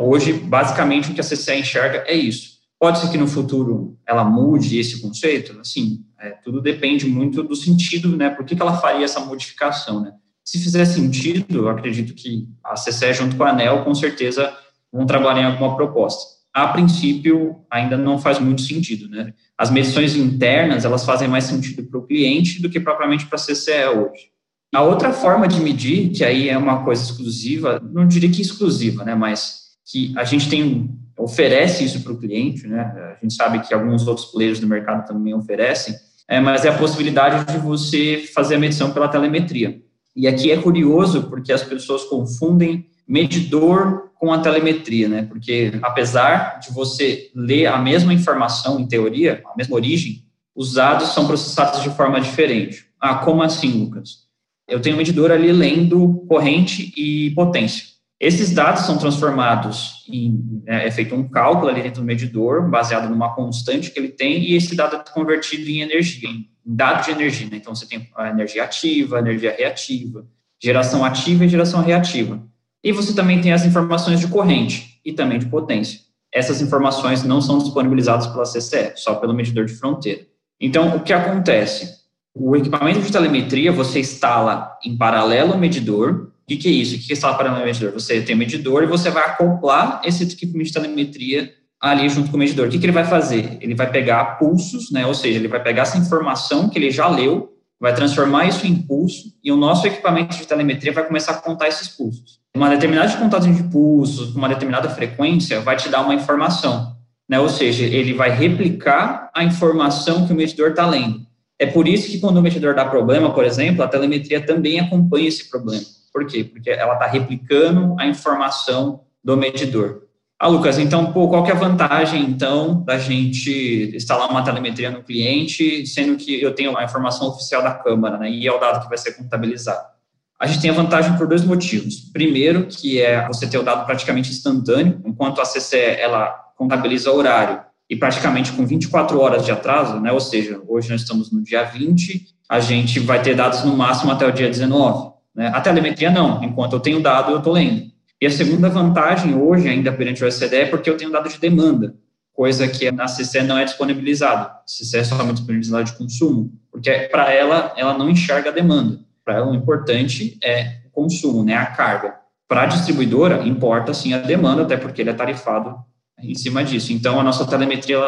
Hoje, 0.00 0.32
basicamente, 0.32 1.10
o 1.10 1.14
que 1.14 1.20
a 1.20 1.24
CCE 1.24 1.58
enxerga 1.58 2.04
é 2.06 2.14
isso. 2.14 2.54
Pode 2.80 3.00
ser 3.00 3.10
que 3.10 3.18
no 3.18 3.26
futuro 3.26 3.98
ela 4.08 4.24
mude 4.24 4.78
esse 4.78 4.98
conceito? 5.02 5.60
Assim, 5.60 6.02
é, 6.18 6.30
tudo 6.30 6.62
depende 6.62 7.04
muito 7.04 7.42
do 7.42 7.54
sentido, 7.54 8.16
né? 8.16 8.30
Por 8.30 8.46
que, 8.46 8.56
que 8.56 8.62
ela 8.62 8.78
faria 8.78 9.04
essa 9.04 9.20
modificação, 9.20 10.00
né? 10.00 10.14
Se 10.42 10.58
fizer 10.58 10.86
sentido, 10.86 11.54
eu 11.54 11.68
acredito 11.68 12.14
que 12.14 12.48
a 12.64 12.72
CCE, 12.72 13.12
junto 13.12 13.36
com 13.36 13.44
a 13.44 13.50
ANEL, 13.50 13.84
com 13.84 13.94
certeza 13.94 14.56
vão 14.90 15.04
trabalhar 15.04 15.42
em 15.42 15.52
alguma 15.52 15.76
proposta. 15.76 16.33
A 16.54 16.68
princípio, 16.68 17.56
ainda 17.68 17.96
não 17.96 18.16
faz 18.16 18.38
muito 18.38 18.62
sentido, 18.62 19.08
né? 19.08 19.34
As 19.58 19.70
medições 19.70 20.14
internas, 20.14 20.84
elas 20.84 21.04
fazem 21.04 21.26
mais 21.26 21.44
sentido 21.44 21.82
para 21.82 21.98
o 21.98 22.06
cliente 22.06 22.62
do 22.62 22.70
que 22.70 22.78
propriamente 22.78 23.26
para 23.26 23.36
a 23.36 23.42
CCE 23.42 23.86
hoje. 23.88 24.30
A 24.72 24.82
outra 24.82 25.12
forma 25.12 25.48
de 25.48 25.60
medir, 25.60 26.10
que 26.10 26.24
aí 26.24 26.48
é 26.48 26.56
uma 26.56 26.84
coisa 26.84 27.02
exclusiva, 27.02 27.82
não 27.92 28.06
diria 28.06 28.30
que 28.30 28.40
exclusiva, 28.40 29.04
né, 29.04 29.14
mas 29.14 29.64
que 29.84 30.12
a 30.16 30.24
gente 30.24 30.48
tem 30.48 30.90
oferece 31.16 31.84
isso 31.84 32.02
para 32.02 32.12
o 32.12 32.18
cliente, 32.18 32.66
né? 32.66 32.80
A 33.16 33.18
gente 33.22 33.34
sabe 33.34 33.60
que 33.60 33.72
alguns 33.72 34.06
outros 34.06 34.26
players 34.26 34.58
do 34.58 34.66
mercado 34.66 35.06
também 35.06 35.34
oferecem, 35.34 35.94
é, 36.28 36.40
mas 36.40 36.64
é 36.64 36.68
a 36.68 36.78
possibilidade 36.78 37.52
de 37.52 37.58
você 37.58 38.28
fazer 38.34 38.56
a 38.56 38.58
medição 38.58 38.92
pela 38.92 39.08
telemetria. 39.08 39.80
E 40.16 40.26
aqui 40.26 40.50
é 40.50 40.56
curioso 40.56 41.24
porque 41.24 41.52
as 41.52 41.62
pessoas 41.62 42.04
confundem 42.04 42.86
medidor 43.06 44.10
com 44.24 44.32
a 44.32 44.38
telemetria, 44.38 45.06
né? 45.06 45.22
Porque 45.28 45.72
apesar 45.82 46.58
de 46.58 46.72
você 46.72 47.30
ler 47.34 47.66
a 47.66 47.76
mesma 47.76 48.14
informação 48.14 48.80
em 48.80 48.88
teoria, 48.88 49.42
a 49.44 49.54
mesma 49.54 49.76
origem, 49.76 50.24
os 50.56 50.72
dados 50.72 51.08
são 51.08 51.26
processados 51.26 51.82
de 51.82 51.90
forma 51.90 52.18
diferente. 52.18 52.86
Ah, 52.98 53.16
como 53.16 53.42
assim, 53.42 53.68
Lucas? 53.84 54.24
Eu 54.66 54.80
tenho 54.80 54.94
um 54.94 54.98
medidor 54.98 55.30
ali 55.30 55.52
lendo 55.52 56.24
corrente 56.26 56.90
e 56.96 57.32
potência. 57.32 57.84
Esses 58.18 58.50
dados 58.50 58.86
são 58.86 58.96
transformados 58.96 60.06
em, 60.08 60.62
é, 60.66 60.88
é 60.88 60.90
feito 60.90 61.14
um 61.14 61.28
cálculo 61.28 61.68
ali 61.68 61.82
dentro 61.82 62.00
do 62.00 62.06
medidor, 62.06 62.70
baseado 62.70 63.10
numa 63.10 63.34
constante 63.34 63.90
que 63.90 63.98
ele 63.98 64.08
tem, 64.08 64.42
e 64.42 64.54
esse 64.54 64.74
dado 64.74 64.96
é 64.96 65.04
convertido 65.12 65.68
em 65.68 65.82
energia, 65.82 66.30
em 66.30 66.48
dado 66.64 67.04
de 67.04 67.10
energia. 67.10 67.46
Né? 67.50 67.58
Então, 67.58 67.74
você 67.74 67.86
tem 67.86 68.08
a 68.16 68.30
energia 68.30 68.64
ativa, 68.64 69.18
a 69.18 69.20
energia 69.20 69.54
reativa, 69.54 70.26
geração 70.62 71.04
ativa 71.04 71.44
e 71.44 71.48
geração 71.48 71.82
reativa. 71.82 72.42
E 72.84 72.92
você 72.92 73.14
também 73.14 73.40
tem 73.40 73.52
as 73.52 73.64
informações 73.64 74.20
de 74.20 74.28
corrente 74.28 75.00
e 75.04 75.12
também 75.12 75.38
de 75.38 75.46
potência. 75.46 76.00
Essas 76.32 76.60
informações 76.60 77.24
não 77.24 77.40
são 77.40 77.58
disponibilizadas 77.58 78.26
pela 78.26 78.44
CCE, 78.44 78.92
só 78.96 79.14
pelo 79.14 79.32
medidor 79.32 79.64
de 79.64 79.72
fronteira. 79.72 80.20
Então, 80.60 80.96
o 80.96 81.00
que 81.00 81.12
acontece? 81.12 82.04
O 82.34 82.54
equipamento 82.54 83.00
de 83.00 83.10
telemetria 83.10 83.72
você 83.72 84.00
instala 84.00 84.76
em 84.84 84.96
paralelo 84.96 85.54
ao 85.54 85.58
medidor 85.58 86.34
o 86.44 86.46
que, 86.46 86.58
que, 86.58 86.68
é 86.68 86.72
isso? 86.72 86.94
O 86.94 86.98
que, 86.98 87.06
que 87.06 87.12
é 87.12 87.16
instalar 87.16 87.38
para 87.38 87.50
o 87.50 87.64
medidor? 87.64 87.92
Você 87.92 88.20
tem 88.20 88.34
o 88.34 88.38
medidor 88.38 88.82
e 88.82 88.86
você 88.86 89.08
vai 89.08 89.24
acoplar 89.24 90.02
esse 90.04 90.24
equipamento 90.24 90.64
de 90.64 90.72
telemetria 90.74 91.54
ali 91.80 92.06
junto 92.10 92.30
com 92.30 92.36
o 92.36 92.38
medidor. 92.38 92.66
O 92.66 92.70
que, 92.70 92.78
que 92.78 92.84
ele 92.84 92.92
vai 92.92 93.06
fazer? 93.06 93.56
Ele 93.62 93.74
vai 93.74 93.90
pegar 93.90 94.38
pulsos, 94.38 94.90
né? 94.90 95.06
ou 95.06 95.14
seja, 95.14 95.38
ele 95.38 95.48
vai 95.48 95.62
pegar 95.62 95.82
essa 95.82 95.96
informação 95.96 96.68
que 96.68 96.78
ele 96.78 96.90
já 96.90 97.08
leu, 97.08 97.56
vai 97.80 97.94
transformar 97.94 98.46
isso 98.46 98.66
em 98.66 98.74
pulso 98.74 99.32
e 99.42 99.50
o 99.50 99.56
nosso 99.56 99.86
equipamento 99.86 100.36
de 100.36 100.46
telemetria 100.46 100.92
vai 100.92 101.06
começar 101.06 101.32
a 101.32 101.36
contar 101.36 101.68
esses 101.68 101.88
pulsos. 101.88 102.40
Uma 102.56 102.70
determinada 102.70 103.12
contagem 103.16 103.52
de 103.52 103.64
pulsos, 103.64 104.36
uma 104.36 104.48
determinada 104.48 104.88
frequência, 104.88 105.60
vai 105.60 105.76
te 105.76 105.88
dar 105.88 106.02
uma 106.02 106.14
informação. 106.14 106.96
Né? 107.28 107.40
Ou 107.40 107.48
seja, 107.48 107.84
ele 107.84 108.12
vai 108.12 108.30
replicar 108.30 109.28
a 109.34 109.42
informação 109.42 110.24
que 110.24 110.32
o 110.32 110.36
medidor 110.36 110.70
está 110.70 110.86
lendo. 110.86 111.26
É 111.58 111.66
por 111.66 111.88
isso 111.88 112.08
que 112.08 112.20
quando 112.20 112.36
o 112.36 112.42
medidor 112.42 112.74
dá 112.74 112.84
problema, 112.84 113.32
por 113.32 113.44
exemplo, 113.44 113.82
a 113.82 113.88
telemetria 113.88 114.40
também 114.40 114.78
acompanha 114.78 115.26
esse 115.26 115.50
problema. 115.50 115.82
Por 116.12 116.26
quê? 116.26 116.44
Porque 116.44 116.70
ela 116.70 116.94
está 116.94 117.06
replicando 117.06 117.96
a 117.98 118.06
informação 118.06 119.00
do 119.22 119.36
medidor. 119.36 120.02
Ah, 120.38 120.46
Lucas, 120.46 120.78
então, 120.78 121.12
pô, 121.12 121.28
qual 121.28 121.42
que 121.42 121.50
é 121.50 121.54
a 121.54 121.58
vantagem, 121.58 122.22
então, 122.22 122.84
da 122.84 122.98
gente 122.98 123.92
instalar 123.96 124.30
uma 124.30 124.44
telemetria 124.44 124.90
no 124.90 125.02
cliente, 125.02 125.86
sendo 125.86 126.16
que 126.16 126.40
eu 126.40 126.54
tenho 126.54 126.76
a 126.76 126.84
informação 126.84 127.28
oficial 127.28 127.62
da 127.62 127.72
Câmara, 127.72 128.18
né, 128.18 128.30
e 128.30 128.46
é 128.46 128.52
o 128.52 128.58
dado 128.58 128.82
que 128.82 128.88
vai 128.88 128.98
ser 128.98 129.14
contabilizado? 129.14 129.93
A 130.40 130.46
gente 130.46 130.60
tem 130.60 130.70
a 130.70 130.74
vantagem 130.74 131.16
por 131.16 131.26
dois 131.26 131.44
motivos. 131.44 132.10
Primeiro, 132.12 132.66
que 132.66 133.00
é 133.00 133.26
você 133.26 133.46
ter 133.46 133.58
o 133.58 133.62
dado 133.62 133.86
praticamente 133.86 134.30
instantâneo, 134.30 135.00
enquanto 135.04 135.40
a 135.40 135.44
CCE, 135.44 135.76
ela 135.76 136.28
contabiliza 136.56 137.10
horário 137.10 137.60
e 137.88 137.96
praticamente 137.96 138.52
com 138.52 138.66
24 138.66 139.20
horas 139.20 139.44
de 139.44 139.52
atraso, 139.52 140.00
né, 140.00 140.10
ou 140.10 140.20
seja, 140.20 140.60
hoje 140.66 140.90
nós 140.90 141.02
estamos 141.02 141.30
no 141.30 141.42
dia 141.42 141.64
20, 141.64 142.26
a 142.48 142.58
gente 142.60 142.98
vai 143.00 143.22
ter 143.22 143.34
dados 143.34 143.62
no 143.64 143.76
máximo 143.76 144.10
até 144.10 144.26
o 144.26 144.32
dia 144.32 144.48
19. 144.48 145.12
Né? 145.34 145.48
A 145.48 145.60
telemetria 145.60 146.10
não, 146.10 146.42
enquanto 146.42 146.74
eu 146.74 146.80
tenho 146.80 147.00
dado, 147.00 147.32
eu 147.32 147.38
estou 147.38 147.52
lendo. 147.52 147.92
E 148.20 148.26
a 148.26 148.30
segunda 148.30 148.68
vantagem 148.68 149.34
hoje, 149.34 149.68
ainda 149.68 149.92
perante 149.92 150.24
o 150.24 150.26
SCD, 150.26 150.56
é 150.56 150.66
porque 150.66 150.88
eu 150.88 150.96
tenho 150.96 151.10
dado 151.10 151.28
de 151.28 151.38
demanda, 151.38 151.94
coisa 152.32 152.66
que 152.66 152.90
na 152.90 153.06
CC 153.06 153.42
não 153.42 153.58
é 153.58 153.64
disponibilizado. 153.64 154.50
CC 154.66 154.98
é 154.98 155.04
somente 155.04 155.36
disponibilizado 155.36 155.84
de 155.84 155.92
consumo, 155.92 156.52
porque 156.70 156.90
para 157.10 157.32
ela, 157.32 157.72
ela 157.76 157.96
não 157.96 158.08
enxerga 158.08 158.50
a 158.50 158.52
demanda. 158.52 158.98
Para 159.24 159.36
ela, 159.36 159.50
o 159.50 159.54
importante 159.54 160.38
é 160.42 160.80
o 160.86 160.90
consumo, 160.90 161.42
né, 161.42 161.54
a 161.54 161.66
carga. 161.66 162.16
Para 162.46 162.62
a 162.62 162.66
distribuidora, 162.66 163.42
importa 163.46 163.94
sim 163.94 164.12
a 164.12 164.18
demanda, 164.18 164.62
até 164.62 164.76
porque 164.76 165.00
ele 165.00 165.10
é 165.10 165.14
tarifado 165.14 165.76
em 166.18 166.34
cima 166.34 166.62
disso. 166.62 166.92
Então, 166.92 167.18
a 167.18 167.22
nossa 167.22 167.46
telemetria, 167.46 167.98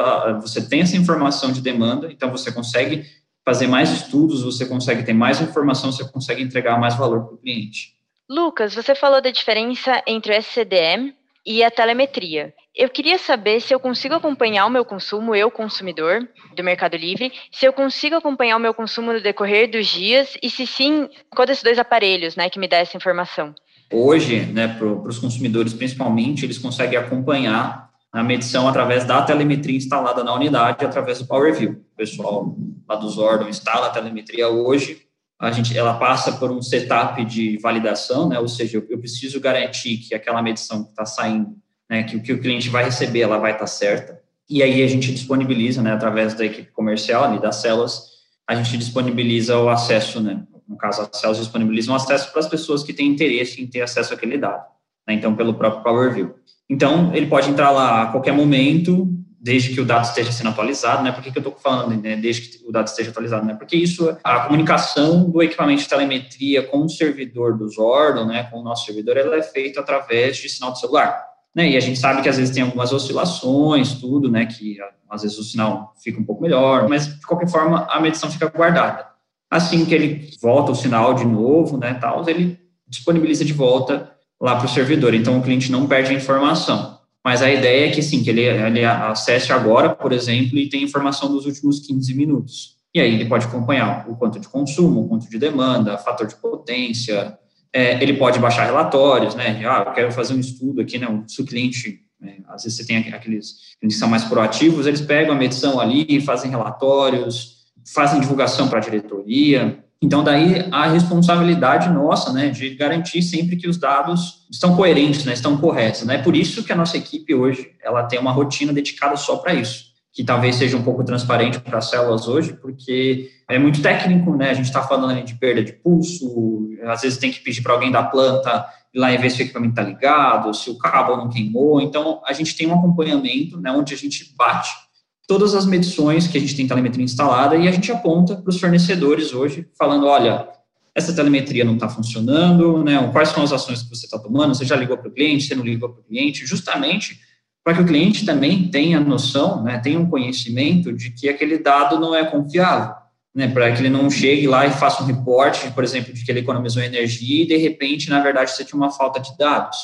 você 0.41 0.67
tem 0.67 0.83
essa 0.83 0.97
informação 0.97 1.51
de 1.51 1.61
demanda, 1.61 2.11
então 2.13 2.31
você 2.31 2.53
consegue 2.53 3.05
fazer 3.45 3.67
mais 3.67 3.91
estudos, 3.91 4.43
você 4.43 4.67
consegue 4.67 5.03
ter 5.05 5.13
mais 5.13 5.41
informação, 5.41 5.91
você 5.93 6.05
consegue 6.05 6.43
entregar 6.43 6.79
mais 6.79 6.97
valor 6.97 7.25
para 7.25 7.35
o 7.35 7.39
cliente. 7.39 7.95
Lucas, 8.29 8.75
você 8.75 8.95
falou 8.95 9.23
da 9.23 9.31
diferença 9.31 10.03
entre 10.07 10.33
o 10.33 10.37
SCDM 10.37 11.15
e 11.47 11.63
a 11.63 11.71
telemetria. 11.71 12.53
Eu 12.75 12.91
queria 12.91 13.17
saber 13.19 13.61
se 13.61 13.73
eu 13.73 13.79
consigo 13.79 14.15
acompanhar 14.15 14.67
o 14.67 14.71
meu 14.71 14.85
consumo, 14.85 15.35
eu 15.35 15.51
consumidor 15.51 16.29
do 16.55 16.65
Mercado 16.65 16.97
Livre, 16.97 17.33
se 17.53 17.65
eu 17.65 17.73
consigo 17.73 18.17
acompanhar 18.17 18.57
o 18.57 18.61
meu 18.61 18.75
consumo 18.75 19.13
no 19.13 19.21
decorrer 19.21 19.71
dos 19.71 19.87
dias 19.87 20.37
e 20.43 20.51
se 20.51 20.67
sim, 20.67 21.09
qual 21.31 21.47
desses 21.47 21.63
dois 21.63 21.79
aparelhos, 21.79 22.35
né, 22.35 22.51
que 22.51 22.59
me 22.59 22.69
dá 22.69 22.79
essa 22.79 22.97
informação. 22.97 23.55
Hoje, 23.93 24.41
né, 24.41 24.67
para 24.67 24.87
os 24.87 25.19
consumidores 25.19 25.73
principalmente, 25.73 26.45
eles 26.45 26.59
conseguem 26.59 26.99
acompanhar 26.99 27.87
a 28.13 28.23
medição 28.23 28.67
através 28.67 29.05
da 29.05 29.23
telemetria 29.23 29.77
instalada 29.77 30.25
na 30.25 30.35
unidade, 30.35 30.85
através 30.85 31.19
do 31.21 31.27
PowerView. 31.27 31.73
O 31.93 31.97
pessoal 31.97 32.57
lá 32.89 32.97
do 32.97 33.09
Zordon 33.09 33.49
instala 33.49 33.87
a 33.87 33.91
telemetria 33.91 34.49
hoje, 34.49 35.07
a 35.39 35.51
gente, 35.51 35.77
ela 35.77 35.95
passa 35.99 36.33
por 36.33 36.51
um 36.51 36.63
setup 36.63 37.23
de 37.25 37.59
validação, 37.59 38.29
né, 38.29 38.39
ou 38.39 38.49
seja, 38.49 38.79
eu, 38.79 38.87
eu 38.89 38.99
preciso 38.99 39.39
garantir 39.39 39.99
que 39.99 40.15
aquela 40.15 40.43
medição 40.43 40.83
que 40.83 40.91
está 40.91 41.05
saindo, 41.05 41.57
né, 41.89 42.03
que 42.05 42.17
o 42.17 42.23
que 42.23 42.33
o 42.33 42.41
cliente 42.41 42.69
vai 42.71 42.85
receber, 42.85 43.21
ela 43.21 43.39
vai 43.39 43.53
estar 43.53 43.65
tá 43.65 43.67
certa, 43.67 44.21
e 44.49 44.63
aí 44.63 44.83
a 44.83 44.87
gente 44.87 45.13
disponibiliza, 45.13 45.83
né, 45.83 45.93
através 45.93 46.35
da 46.35 46.45
equipe 46.45 46.71
comercial 46.73 47.25
ali 47.25 47.39
das 47.39 47.57
células, 47.57 48.17
a 48.49 48.55
gente 48.55 48.79
disponibiliza 48.79 49.59
o 49.59 49.69
acesso, 49.69 50.21
né, 50.21 50.43
no 50.67 50.77
caso 50.77 51.03
as 51.03 51.21
células 51.21 51.39
disponibilizam 51.39 51.95
acesso 51.95 52.33
para 52.33 52.41
as 52.41 52.49
pessoas 52.49 52.83
que 52.83 52.93
têm 52.93 53.09
interesse 53.09 53.63
em 53.63 53.67
ter 53.67 53.83
acesso 53.83 54.15
àquele 54.15 54.39
dado, 54.39 54.65
né, 55.07 55.15
então 55.15 55.37
pelo 55.37 55.55
próprio 55.55 55.83
PowerView. 55.83 56.35
Então, 56.69 57.15
ele 57.15 57.27
pode 57.27 57.49
entrar 57.49 57.71
lá 57.71 58.03
a 58.03 58.07
qualquer 58.07 58.33
momento, 58.33 59.09
desde 59.47 59.73
que 59.73 59.81
o 59.81 59.85
dado 59.85 60.03
esteja 60.03 60.33
sendo 60.33 60.51
atualizado, 60.51 61.05
né? 61.05 61.13
Por 61.13 61.23
que, 61.23 61.31
que 61.31 61.39
eu 61.39 61.41
estou 61.41 61.57
falando, 61.57 62.03
né? 62.03 62.17
Desde 62.17 62.43
que 62.43 62.69
o 62.69 62.73
dado 62.73 62.89
esteja 62.89 63.11
atualizado, 63.11 63.47
né? 63.47 63.55
Porque 63.55 63.77
isso, 63.77 64.19
a 64.25 64.41
comunicação 64.41 65.31
do 65.31 65.41
equipamento 65.41 65.83
de 65.83 65.89
telemetria 65.89 66.65
com 66.65 66.85
o 66.85 66.89
servidor 66.89 67.57
do 67.57 67.69
Zordon, 67.69 68.25
né? 68.25 68.43
Com 68.51 68.59
o 68.59 68.65
nosso 68.65 68.87
servidor, 68.87 69.17
ela 69.17 69.37
é 69.37 69.43
feita 69.43 69.79
através 69.79 70.37
de 70.37 70.49
sinal 70.49 70.73
de 70.73 70.81
celular. 70.81 71.25
Né, 71.55 71.71
e 71.71 71.77
a 71.77 71.81
gente 71.81 71.99
sabe 71.99 72.21
que 72.21 72.29
às 72.29 72.37
vezes 72.37 72.53
tem 72.53 72.63
algumas 72.63 72.93
oscilações, 72.93 73.95
tudo, 73.95 74.31
né, 74.31 74.45
que 74.45 74.77
às 75.09 75.23
vezes 75.23 75.39
o 75.39 75.43
sinal 75.43 75.95
fica 76.05 76.21
um 76.21 76.25
pouco 76.25 76.43
melhor, 76.43 76.87
mas 76.87 77.07
de 77.07 77.27
qualquer 77.27 77.49
forma 77.49 77.87
a 77.89 77.99
medição 77.99 78.31
fica 78.31 78.51
guardada. 78.51 79.07
Assim 79.51 79.87
que 79.87 79.95
ele 79.95 80.29
volta 80.43 80.73
o 80.73 80.75
sinal 80.75 81.15
de 81.15 81.25
novo, 81.25 81.79
né, 81.79 81.95
tal, 81.95 82.29
ele 82.29 82.61
disponibiliza 82.87 83.43
de 83.43 83.55
volta 83.55 84.13
lá 84.39 84.57
para 84.57 84.67
o 84.67 84.69
servidor. 84.69 85.15
Então, 85.15 85.39
o 85.39 85.43
cliente 85.43 85.73
não 85.73 85.87
perde 85.87 86.11
a 86.11 86.15
informação. 86.15 86.96
Mas 87.27 87.43
a 87.43 87.51
ideia 87.51 87.89
é 87.89 87.91
que, 87.91 88.01
sim, 88.01 88.23
que 88.23 88.31
ele, 88.31 88.43
ele 88.43 88.85
acesse 88.85 89.53
agora, 89.53 89.93
por 89.93 90.13
exemplo, 90.13 90.57
e 90.57 90.69
tenha 90.69 90.85
informação 90.85 91.29
dos 91.29 91.45
últimos 91.45 91.81
15 91.81 92.15
minutos. 92.15 92.77
E 92.95 93.01
aí 93.01 93.13
ele 93.13 93.25
pode 93.25 93.47
acompanhar 93.47 94.09
o 94.09 94.15
quanto 94.15 94.39
de 94.39 94.47
consumo, 94.47 95.01
o 95.01 95.09
quanto 95.09 95.29
de 95.29 95.37
demanda, 95.37 95.99
fator 95.99 96.29
de 96.29 96.37
potência. 96.37 97.37
É, 97.73 98.01
ele 98.01 98.13
pode 98.13 98.39
baixar 98.39 98.67
relatórios, 98.67 99.35
né? 99.35 99.61
Ah, 99.67 99.87
eu 99.89 99.93
quero 99.93 100.13
fazer 100.13 100.35
um 100.35 100.39
estudo 100.39 100.81
aqui, 100.81 100.99
né? 100.99 101.09
O 101.09 101.45
cliente, 101.45 101.99
né, 102.21 102.37
às 102.47 102.63
vezes 102.63 102.79
você 102.79 102.87
tem 102.87 102.99
aqueles 103.13 103.57
que 103.81 103.91
são 103.91 104.09
mais 104.09 104.23
proativos, 104.23 104.87
eles 104.87 105.01
pegam 105.01 105.35
a 105.35 105.37
medição 105.37 105.81
ali, 105.81 106.21
fazem 106.21 106.49
relatórios, 106.49 107.57
fazem 107.93 108.21
divulgação 108.21 108.69
para 108.69 108.79
a 108.79 108.83
diretoria. 108.83 109.85
Então, 110.01 110.23
daí 110.23 110.69
a 110.71 110.87
responsabilidade 110.89 111.89
nossa, 111.89 112.33
né, 112.33 112.51
de 112.51 112.75
garantir 112.75 113.23
sempre 113.23 113.57
que 113.57 113.67
os 113.67 113.79
dados 113.79 114.47
estão 114.51 114.77
coerentes, 114.77 115.25
né, 115.25 115.33
estão 115.33 115.57
corretos, 115.57 116.03
né? 116.05 116.19
Por 116.19 116.37
isso 116.37 116.63
que 116.63 116.73
a 116.73 116.77
nossa 116.77 116.97
equipe 116.99 117.35
hoje, 117.35 117.71
ela 117.83 118.03
tem 118.03 118.19
uma 118.19 118.31
rotina 118.31 118.73
dedicada 118.73 119.17
só 119.17 119.37
para 119.37 119.55
isso, 119.55 119.87
que 120.13 120.23
talvez 120.23 120.57
seja 120.57 120.77
um 120.77 120.83
pouco 120.83 121.03
transparente 121.03 121.59
para 121.61 121.79
as 121.79 121.89
células 121.89 122.29
hoje, 122.29 122.53
porque 122.53 123.31
é 123.49 123.59
muito 123.59 123.81
técnico, 123.81 124.37
né? 124.37 124.51
A 124.51 124.55
gente 124.55 124.67
está 124.67 124.83
falando 124.83 125.23
de 125.25 125.35
perda 125.35 125.65
de 125.65 125.73
pulso, 125.73 126.69
às 126.85 127.01
vezes 127.01 127.19
tem 127.19 127.31
que 127.31 127.41
pedir 127.41 127.63
para 127.63 127.73
alguém 127.73 127.91
da 127.91 128.03
planta 128.03 128.67
ir 128.95 128.99
lá 128.99 129.13
e 129.13 129.17
ver 129.17 129.31
se 129.31 129.41
o 129.41 129.45
equipamento 129.45 129.73
está 129.73 129.83
ligado, 129.83 130.53
se 130.55 130.71
o 130.71 130.77
cabo 130.77 131.17
não 131.17 131.31
queimou. 131.31 131.81
Então, 131.81 132.21
a 132.27 132.35
gente 132.35 132.55
tem 132.55 132.67
um 132.67 132.75
acompanhamento, 132.75 133.59
né, 133.59 133.71
onde 133.73 133.95
a 133.95 133.97
gente 133.97 134.35
bate 134.37 134.86
todas 135.27 135.55
as 135.55 135.67
medições 135.67 136.29
que 136.29 136.39
a 136.39 136.41
gente 136.41 136.55
tem 136.55 136.67
telemetria 136.67 137.05
instalada 137.05 137.57
e 137.57 137.67
a 137.67 137.73
gente 137.73 137.91
aponta 137.91 138.37
para 138.37 138.49
os 138.49 138.61
fornecedores 138.61 139.33
hoje, 139.35 139.67
falando, 139.77 140.07
olha, 140.07 140.49
essa 140.95 141.13
telemetria 141.13 141.65
não 141.65 141.75
está 141.75 141.89
funcionando, 141.89 142.83
né? 142.83 143.11
Quais 143.13 143.29
são 143.31 143.43
as 143.43 143.53
ações 143.53 143.83
que 143.83 143.91
você 143.91 144.07
está 144.07 144.19
tomando? 144.19 144.55
Você 144.55 144.65
já 144.65 144.77
ligou 144.77 144.97
para 144.97 145.09
o 145.09 145.13
cliente? 145.13 145.45
Você 145.45 145.55
não 145.55 145.65
ligou 145.65 145.91
para 145.91 146.01
o 146.01 146.05
cliente? 146.05 146.47
Justamente 146.47 147.21
para 147.63 147.75
que 147.75 147.83
o 147.83 147.87
cliente 147.87 148.25
também 148.25 148.69
tenha 148.69 149.01
noção, 149.01 149.63
né? 149.65 149.79
Tenha 149.79 149.99
um 149.99 150.09
conhecimento 150.09 150.93
de 150.93 151.11
que 151.11 151.29
aquele 151.29 151.59
dado 151.59 151.99
não 151.99 152.15
é 152.15 152.25
confiável, 152.25 152.95
né? 153.35 153.49
Para 153.49 153.73
que 153.73 153.81
ele 153.81 153.91
não 153.91 154.09
chegue 154.09 154.47
lá 154.47 154.65
e 154.65 154.71
faça 154.71 155.03
um 155.03 155.07
reporte, 155.07 155.69
por 155.73 155.83
exemplo, 155.83 156.15
de 156.15 156.25
que 156.25 156.31
ele 156.31 156.41
economizou 156.41 156.81
energia 156.81 157.43
e 157.43 157.47
de 157.47 157.57
repente, 157.57 158.09
na 158.09 158.21
verdade, 158.21 158.53
você 158.53 158.65
tinha 158.65 158.81
uma 158.81 158.93
falta 158.93 159.19
de 159.19 159.37
dados. 159.37 159.79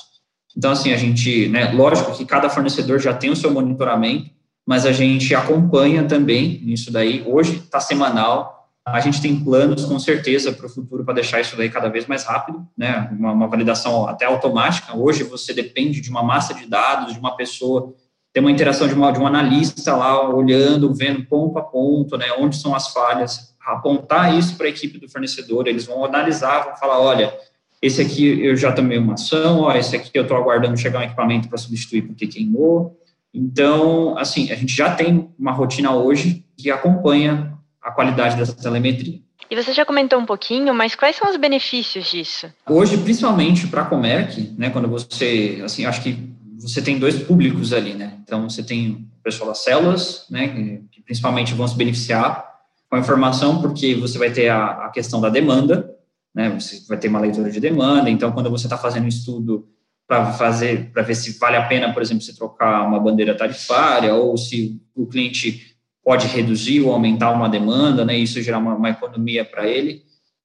Então, 0.56 0.70
assim, 0.70 0.92
a 0.92 0.96
gente, 0.96 1.48
né? 1.48 1.72
Lógico 1.72 2.16
que 2.16 2.24
cada 2.24 2.48
fornecedor 2.48 3.00
já 3.00 3.12
tem 3.12 3.30
o 3.30 3.36
seu 3.36 3.50
monitoramento 3.50 4.30
mas 4.66 4.86
a 4.86 4.92
gente 4.92 5.34
acompanha 5.34 6.04
também 6.04 6.62
isso 6.66 6.92
daí. 6.92 7.24
Hoje 7.26 7.56
está 7.56 7.80
semanal. 7.80 8.70
A 8.84 8.98
gente 9.00 9.20
tem 9.20 9.38
planos, 9.38 9.84
com 9.84 9.98
certeza, 9.98 10.52
para 10.52 10.66
o 10.66 10.68
futuro 10.68 11.04
para 11.04 11.14
deixar 11.14 11.40
isso 11.40 11.56
daí 11.56 11.70
cada 11.70 11.88
vez 11.88 12.06
mais 12.06 12.24
rápido, 12.24 12.66
né? 12.76 13.08
Uma, 13.12 13.32
uma, 13.32 13.46
validação 13.46 14.08
até 14.08 14.24
automática. 14.24 14.96
Hoje 14.96 15.22
você 15.22 15.52
depende 15.52 16.00
de 16.00 16.10
uma 16.10 16.22
massa 16.22 16.52
de 16.52 16.66
dados, 16.66 17.12
de 17.12 17.18
uma 17.18 17.36
pessoa, 17.36 17.94
ter 18.32 18.40
uma 18.40 18.50
interação 18.50 18.88
de, 18.88 18.94
uma, 18.94 19.12
de 19.12 19.20
um 19.20 19.26
analista 19.26 19.94
lá 19.94 20.28
olhando, 20.28 20.92
vendo 20.92 21.24
ponto 21.24 21.58
a 21.58 21.62
ponto, 21.62 22.16
né? 22.16 22.26
Onde 22.36 22.56
são 22.56 22.74
as 22.74 22.88
falhas, 22.88 23.54
apontar 23.64 24.36
isso 24.36 24.56
para 24.56 24.66
a 24.66 24.70
equipe 24.70 24.98
do 24.98 25.08
fornecedor. 25.08 25.68
Eles 25.68 25.86
vão 25.86 26.04
analisar, 26.04 26.64
vão 26.64 26.76
falar, 26.76 27.00
olha, 27.00 27.32
esse 27.80 28.00
aqui 28.00 28.44
eu 28.44 28.56
já 28.56 28.72
tomei 28.72 28.98
uma 28.98 29.14
ação, 29.14 29.60
ó, 29.60 29.72
esse 29.72 29.94
aqui 29.94 30.10
eu 30.14 30.22
estou 30.22 30.36
aguardando 30.36 30.76
chegar 30.76 31.00
um 31.00 31.02
equipamento 31.02 31.48
para 31.48 31.58
substituir 31.58 32.02
porque 32.02 32.26
queimou. 32.26 32.96
Então, 33.34 34.16
assim, 34.18 34.50
a 34.50 34.54
gente 34.54 34.74
já 34.74 34.94
tem 34.94 35.30
uma 35.38 35.52
rotina 35.52 35.94
hoje 35.94 36.44
que 36.56 36.70
acompanha 36.70 37.58
a 37.80 37.90
qualidade 37.90 38.36
dessa 38.36 38.54
telemetria. 38.54 39.20
E 39.50 39.56
você 39.56 39.72
já 39.72 39.84
comentou 39.84 40.18
um 40.18 40.26
pouquinho, 40.26 40.72
mas 40.74 40.94
quais 40.94 41.16
são 41.16 41.28
os 41.30 41.36
benefícios 41.36 42.10
disso? 42.10 42.50
Hoje, 42.68 42.96
principalmente 42.98 43.66
para 43.66 43.82
a 43.82 43.84
Comerc, 43.84 44.54
né, 44.56 44.70
quando 44.70 44.88
você, 44.88 45.60
assim, 45.64 45.84
acho 45.84 46.02
que 46.02 46.16
você 46.58 46.80
tem 46.80 46.98
dois 46.98 47.18
públicos 47.22 47.72
ali, 47.72 47.94
né? 47.94 48.14
Então, 48.22 48.48
você 48.48 48.62
tem 48.62 49.08
o 49.20 49.22
pessoal 49.22 49.48
das 49.48 49.58
células, 49.58 50.26
né, 50.30 50.48
que, 50.48 50.82
que 50.90 51.02
principalmente 51.02 51.54
vão 51.54 51.66
se 51.66 51.76
beneficiar 51.76 52.50
com 52.88 52.96
a 52.96 52.98
informação, 53.00 53.60
porque 53.60 53.94
você 53.94 54.16
vai 54.18 54.30
ter 54.30 54.48
a, 54.48 54.86
a 54.86 54.90
questão 54.90 55.20
da 55.20 55.28
demanda, 55.28 55.90
né? 56.34 56.48
Você 56.50 56.82
vai 56.88 56.98
ter 56.98 57.08
uma 57.08 57.20
leitura 57.20 57.50
de 57.50 57.60
demanda. 57.60 58.08
Então, 58.08 58.32
quando 58.32 58.50
você 58.50 58.66
está 58.66 58.78
fazendo 58.78 59.04
um 59.04 59.08
estudo 59.08 59.68
para 60.12 60.30
fazer, 60.34 60.90
para 60.92 61.02
ver 61.02 61.14
se 61.14 61.38
vale 61.38 61.56
a 61.56 61.66
pena, 61.66 61.90
por 61.90 62.02
exemplo, 62.02 62.22
se 62.22 62.36
trocar 62.36 62.86
uma 62.86 63.00
bandeira 63.00 63.34
tarifária 63.34 64.14
ou 64.14 64.36
se 64.36 64.78
o 64.94 65.06
cliente 65.06 65.74
pode 66.04 66.26
reduzir 66.26 66.82
ou 66.82 66.92
aumentar 66.92 67.30
uma 67.30 67.48
demanda, 67.48 68.04
né, 68.04 68.18
isso 68.18 68.42
gerar 68.42 68.58
uma, 68.58 68.74
uma 68.74 68.90
economia 68.90 69.42
para 69.42 69.66
ele, 69.66 70.02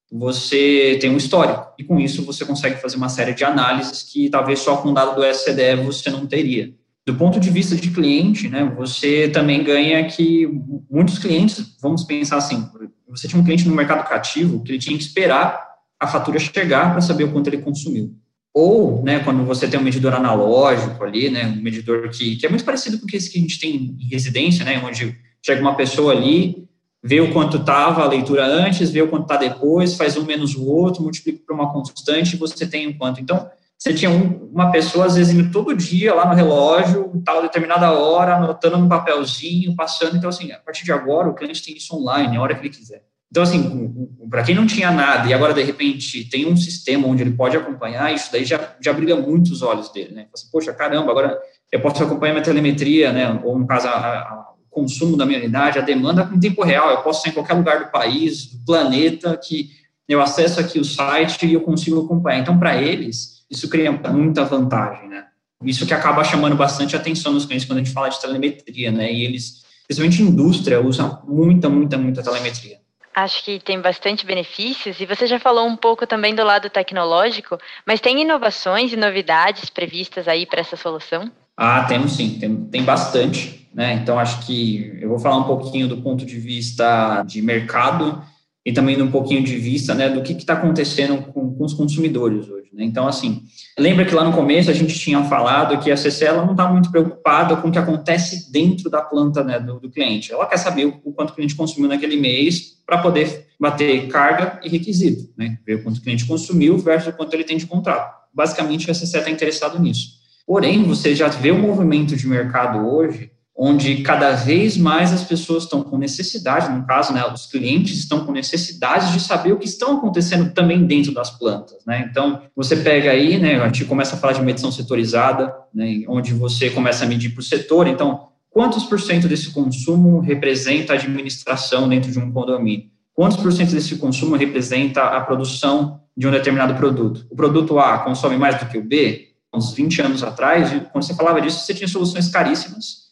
você 0.09 0.97
tem 1.01 1.09
um 1.09 1.17
histórico 1.17 1.73
e 1.77 1.83
com 1.83 1.99
isso 1.99 2.23
você 2.23 2.45
consegue 2.45 2.79
fazer 2.79 2.95
uma 2.95 3.09
série 3.09 3.33
de 3.33 3.43
análises 3.43 4.03
que 4.03 4.29
talvez 4.29 4.59
só 4.59 4.77
com 4.77 4.91
o 4.91 4.93
dado 4.93 5.15
do 5.15 5.25
SCDE 5.25 5.83
você 5.83 6.09
não 6.09 6.25
teria. 6.25 6.73
Do 7.05 7.15
ponto 7.15 7.37
de 7.37 7.49
vista 7.49 7.75
de 7.75 7.91
cliente, 7.91 8.47
né, 8.47 8.63
você 8.73 9.27
também 9.27 9.65
ganha 9.65 10.07
que 10.07 10.47
muitos 10.89 11.19
clientes, 11.19 11.75
vamos 11.81 12.05
pensar 12.05 12.37
assim, 12.37 12.65
você 13.09 13.27
tinha 13.27 13.41
um 13.41 13.43
cliente 13.43 13.67
no 13.67 13.75
mercado 13.75 14.07
cativo 14.07 14.63
que 14.63 14.71
ele 14.71 14.79
tinha 14.79 14.97
que 14.97 15.03
esperar 15.03 15.61
a 15.99 16.07
fatura 16.07 16.39
chegar 16.39 16.93
para 16.93 17.01
saber 17.01 17.25
o 17.25 17.33
quanto 17.33 17.47
ele 17.47 17.57
consumiu. 17.57 18.15
Ou, 18.59 19.03
né, 19.03 19.19
quando 19.19 19.45
você 19.45 19.67
tem 19.67 19.79
um 19.79 19.83
medidor 19.83 20.15
analógico 20.15 21.03
ali, 21.03 21.29
né, 21.29 21.45
um 21.45 21.61
medidor 21.61 22.09
que, 22.09 22.37
que 22.37 22.43
é 22.43 22.49
muito 22.49 22.65
parecido 22.65 22.97
com 22.97 23.05
esse 23.13 23.29
que 23.31 23.37
a 23.37 23.41
gente 23.41 23.59
tem 23.59 23.95
em 23.99 24.09
residência, 24.09 24.65
né, 24.65 24.81
onde 24.83 25.15
chega 25.45 25.61
uma 25.61 25.75
pessoa 25.75 26.11
ali, 26.11 26.67
vê 27.03 27.21
o 27.21 27.31
quanto 27.31 27.57
estava 27.57 28.01
a 28.01 28.07
leitura 28.07 28.43
antes, 28.43 28.89
vê 28.89 28.99
o 28.99 29.09
quanto 29.09 29.25
está 29.25 29.37
depois, 29.37 29.93
faz 29.93 30.17
um 30.17 30.25
menos 30.25 30.55
o 30.55 30.65
outro, 30.65 31.03
multiplica 31.03 31.39
por 31.45 31.53
uma 31.53 31.71
constante 31.71 32.33
e 32.33 32.39
você 32.39 32.65
tem 32.65 32.87
um 32.87 32.97
quanto. 32.97 33.21
Então, 33.21 33.47
você 33.77 33.93
tinha 33.93 34.09
um, 34.09 34.49
uma 34.51 34.71
pessoa, 34.71 35.05
às 35.05 35.17
vezes, 35.17 35.35
indo 35.35 35.51
todo 35.51 35.75
dia 35.75 36.15
lá 36.15 36.27
no 36.27 36.33
relógio, 36.33 37.11
tal 37.23 37.43
determinada 37.43 37.91
hora, 37.91 38.37
anotando 38.37 38.79
no 38.79 38.89
papelzinho, 38.89 39.75
passando. 39.75 40.17
Então, 40.17 40.31
assim, 40.31 40.51
a 40.51 40.57
partir 40.57 40.83
de 40.83 40.91
agora, 40.91 41.29
o 41.29 41.35
cliente 41.35 41.63
tem 41.63 41.77
isso 41.77 41.95
online, 41.95 42.35
a 42.35 42.41
hora 42.41 42.55
que 42.55 42.61
ele 42.61 42.75
quiser. 42.75 43.03
Então, 43.29 43.43
assim, 43.43 44.09
para 44.29 44.43
quem 44.43 44.55
não 44.55 44.65
tinha 44.65 44.89
nada 44.89 45.27
e 45.27 45.33
agora, 45.33 45.53
de 45.53 45.61
repente, 45.61 46.29
tem 46.29 46.47
um 46.47 46.55
sistema 46.55 47.07
onde 47.07 47.23
ele 47.23 47.31
pode 47.31 47.57
acompanhar, 47.57 48.13
isso 48.13 48.31
daí 48.31 48.45
já, 48.45 48.75
já 48.81 48.93
brilha 48.93 49.15
muito 49.15 49.51
os 49.51 49.61
olhos 49.61 49.91
dele, 49.91 50.13
né? 50.13 50.27
Assim, 50.33 50.47
Poxa, 50.51 50.73
caramba, 50.73 51.11
agora 51.11 51.37
eu 51.71 51.81
posso 51.81 52.01
acompanhar 52.03 52.33
minha 52.33 52.43
telemetria, 52.43 53.11
né? 53.11 53.39
Ou, 53.43 53.59
no 53.59 53.67
caso, 53.67 53.87
a, 53.87 53.91
a, 53.91 54.53
o 54.65 54.69
consumo 54.69 55.17
da 55.17 55.25
minha 55.25 55.39
unidade, 55.39 55.77
a 55.77 55.81
demanda 55.81 56.29
em 56.33 56.39
tempo 56.39 56.63
real. 56.63 56.89
Eu 56.89 57.01
posso 57.01 57.19
estar 57.19 57.29
em 57.29 57.33
qualquer 57.33 57.53
lugar 57.53 57.83
do 57.83 57.91
país, 57.91 58.45
do 58.45 58.65
planeta, 58.65 59.37
que 59.37 59.71
eu 60.07 60.21
acesso 60.21 60.61
aqui 60.61 60.79
o 60.79 60.85
site 60.85 61.45
e 61.45 61.53
eu 61.53 61.61
consigo 61.61 62.05
acompanhar. 62.05 62.39
Então, 62.39 62.57
para 62.57 62.81
eles, 62.81 63.45
isso 63.51 63.69
cria 63.69 63.91
muita 63.91 64.45
vantagem, 64.45 65.09
né? 65.09 65.25
Isso 65.65 65.85
que 65.85 65.93
acaba 65.93 66.23
chamando 66.23 66.55
bastante 66.55 66.95
atenção 66.95 67.33
nos 67.33 67.45
clientes 67.45 67.67
quando 67.67 67.79
a 67.79 67.83
gente 67.83 67.93
fala 67.93 68.07
de 68.07 68.21
telemetria, 68.21 68.91
né? 68.91 69.11
E 69.11 69.25
eles, 69.25 69.63
principalmente 69.85 70.21
indústria, 70.21 70.79
usa 70.79 71.21
muita, 71.27 71.67
muita, 71.67 71.97
muita 71.97 72.23
telemetria. 72.23 72.77
Acho 73.17 73.43
que 73.43 73.59
tem 73.59 73.81
bastante 73.81 74.27
benefícios, 74.27 74.99
e 74.99 75.05
você 75.07 75.25
já 75.25 75.39
falou 75.39 75.65
um 75.65 75.75
pouco 75.75 76.05
também 76.05 76.35
do 76.35 76.43
lado 76.43 76.69
tecnológico, 76.69 77.57
mas 77.83 77.99
tem 77.99 78.21
inovações 78.21 78.93
e 78.93 78.95
novidades 78.95 79.71
previstas 79.71 80.27
aí 80.27 80.45
para 80.45 80.59
essa 80.59 80.75
solução? 80.75 81.27
Ah, 81.57 81.83
temos 81.85 82.11
sim, 82.11 82.37
tem, 82.39 82.55
tem 82.65 82.83
bastante, 82.83 83.67
né? 83.73 83.93
Então 83.93 84.19
acho 84.19 84.45
que 84.45 84.99
eu 85.01 85.09
vou 85.09 85.17
falar 85.17 85.37
um 85.37 85.45
pouquinho 85.45 85.87
do 85.87 85.97
ponto 85.97 86.27
de 86.27 86.37
vista 86.37 87.23
de 87.23 87.41
mercado 87.41 88.23
e 88.67 88.73
também 88.73 89.01
um 89.01 89.09
pouquinho 89.09 89.41
de 89.41 89.55
vista 89.55 89.95
né, 89.95 90.09
do 90.09 90.21
que 90.21 90.33
está 90.33 90.51
acontecendo 90.51 91.21
com, 91.31 91.55
com, 91.55 91.63
os 91.63 91.73
consumidores 91.73 92.49
hoje. 92.49 92.67
Né? 92.73 92.83
Então, 92.83 93.07
assim, 93.07 93.43
lembra 93.79 94.03
que 94.03 94.13
lá 94.13 94.25
no 94.25 94.33
começo 94.33 94.69
a 94.69 94.73
gente 94.73 94.99
tinha 94.99 95.23
falado 95.23 95.81
que 95.81 95.89
a 95.89 95.95
CC 95.95 96.25
ela 96.25 96.43
não 96.43 96.51
está 96.51 96.69
muito 96.69 96.91
preocupada 96.91 97.55
com 97.55 97.69
o 97.69 97.71
que 97.71 97.79
acontece 97.79 98.51
dentro 98.51 98.89
da 98.89 99.01
planta 99.01 99.41
né, 99.41 99.57
do, 99.57 99.79
do, 99.79 99.89
cliente. 99.89 100.33
Ela 100.33 100.45
quer 100.45 100.57
saber 100.57 100.85
o, 100.85 100.99
o, 101.05 101.13
quanto 101.13 101.29
o 101.29 101.33
cliente 101.33 101.55
consumiu 101.55 101.87
naquele 101.87 102.17
mês 102.17 102.73
para 102.85 102.97
poder 102.97 103.47
bater 103.57 104.09
carga 104.09 104.59
e 104.61 104.67
requisito, 104.67 105.31
né? 105.37 105.57
ver 105.65 105.75
o 105.75 105.83
quanto 105.83 105.99
o 105.99 106.01
cliente 106.01 106.25
consumiu 106.25 106.77
versus 106.77 107.13
o 107.13 107.15
quanto 107.15 107.33
ele 107.35 107.45
tem 107.45 107.55
de 107.55 107.67
contrato. 107.67 108.17
Basicamente, 108.33 108.91
a 108.91 108.93
CC 108.93 109.17
está 109.17 109.31
interessado 109.31 109.79
nisso. 109.79 110.17
Porém, 110.45 110.83
você 110.83 111.15
já 111.15 111.29
vê 111.29 111.51
o 111.51 111.57
movimento 111.57 112.17
de 112.17 112.27
mercado 112.27 112.85
hoje 112.85 113.31
onde 113.57 114.03
cada 114.03 114.33
vez 114.33 114.77
mais 114.77 115.11
as 115.11 115.23
pessoas 115.23 115.63
estão 115.63 115.81
com 115.81 115.97
necessidade, 115.97 116.69
no 116.69 116.85
caso, 116.85 117.11
né, 117.11 117.25
os 117.33 117.47
clientes 117.47 117.97
estão 117.97 118.23
com 118.23 118.31
necessidade 118.31 119.11
de 119.11 119.19
saber 119.19 119.51
o 119.51 119.57
que 119.57 119.65
estão 119.65 119.97
acontecendo 119.97 120.53
também 120.53 120.85
dentro 120.85 121.11
das 121.11 121.31
plantas, 121.31 121.77
né? 121.85 122.07
Então, 122.07 122.43
você 122.55 122.75
pega 122.75 123.09
aí, 123.09 123.39
né, 123.39 123.59
a 123.59 123.65
gente 123.65 123.83
começa 123.85 124.15
a 124.15 124.19
falar 124.19 124.33
de 124.33 124.43
medição 124.43 124.71
setorizada, 124.71 125.51
né, 125.73 126.03
onde 126.07 126.35
você 126.35 126.69
começa 126.69 127.03
a 127.03 127.07
medir 127.07 127.33
por 127.33 127.41
setor, 127.41 127.87
então, 127.87 128.27
quantos 128.51 128.83
por 128.83 129.01
cento 129.01 129.27
desse 129.27 129.49
consumo 129.49 130.19
representa 130.19 130.93
a 130.93 130.95
administração 130.95 131.89
dentro 131.89 132.11
de 132.11 132.19
um 132.19 132.31
condomínio? 132.31 132.91
Quantos 133.11 133.37
por 133.37 133.51
cento 133.51 133.71
desse 133.71 133.95
consumo 133.95 134.35
representa 134.35 135.01
a 135.01 135.21
produção 135.21 136.01
de 136.15 136.27
um 136.27 136.31
determinado 136.31 136.75
produto? 136.75 137.25
O 137.31 137.35
produto 137.35 137.79
A 137.79 137.97
consome 137.99 138.37
mais 138.37 138.59
do 138.59 138.67
que 138.67 138.77
o 138.77 138.83
B? 138.83 139.29
Uns 139.51 139.73
20 139.73 140.01
anos 140.03 140.23
atrás, 140.23 140.69
quando 140.91 141.03
você 141.03 141.15
falava 141.15 141.41
disso, 141.41 141.65
você 141.65 141.73
tinha 141.73 141.87
soluções 141.87 142.27
caríssimas, 142.29 143.06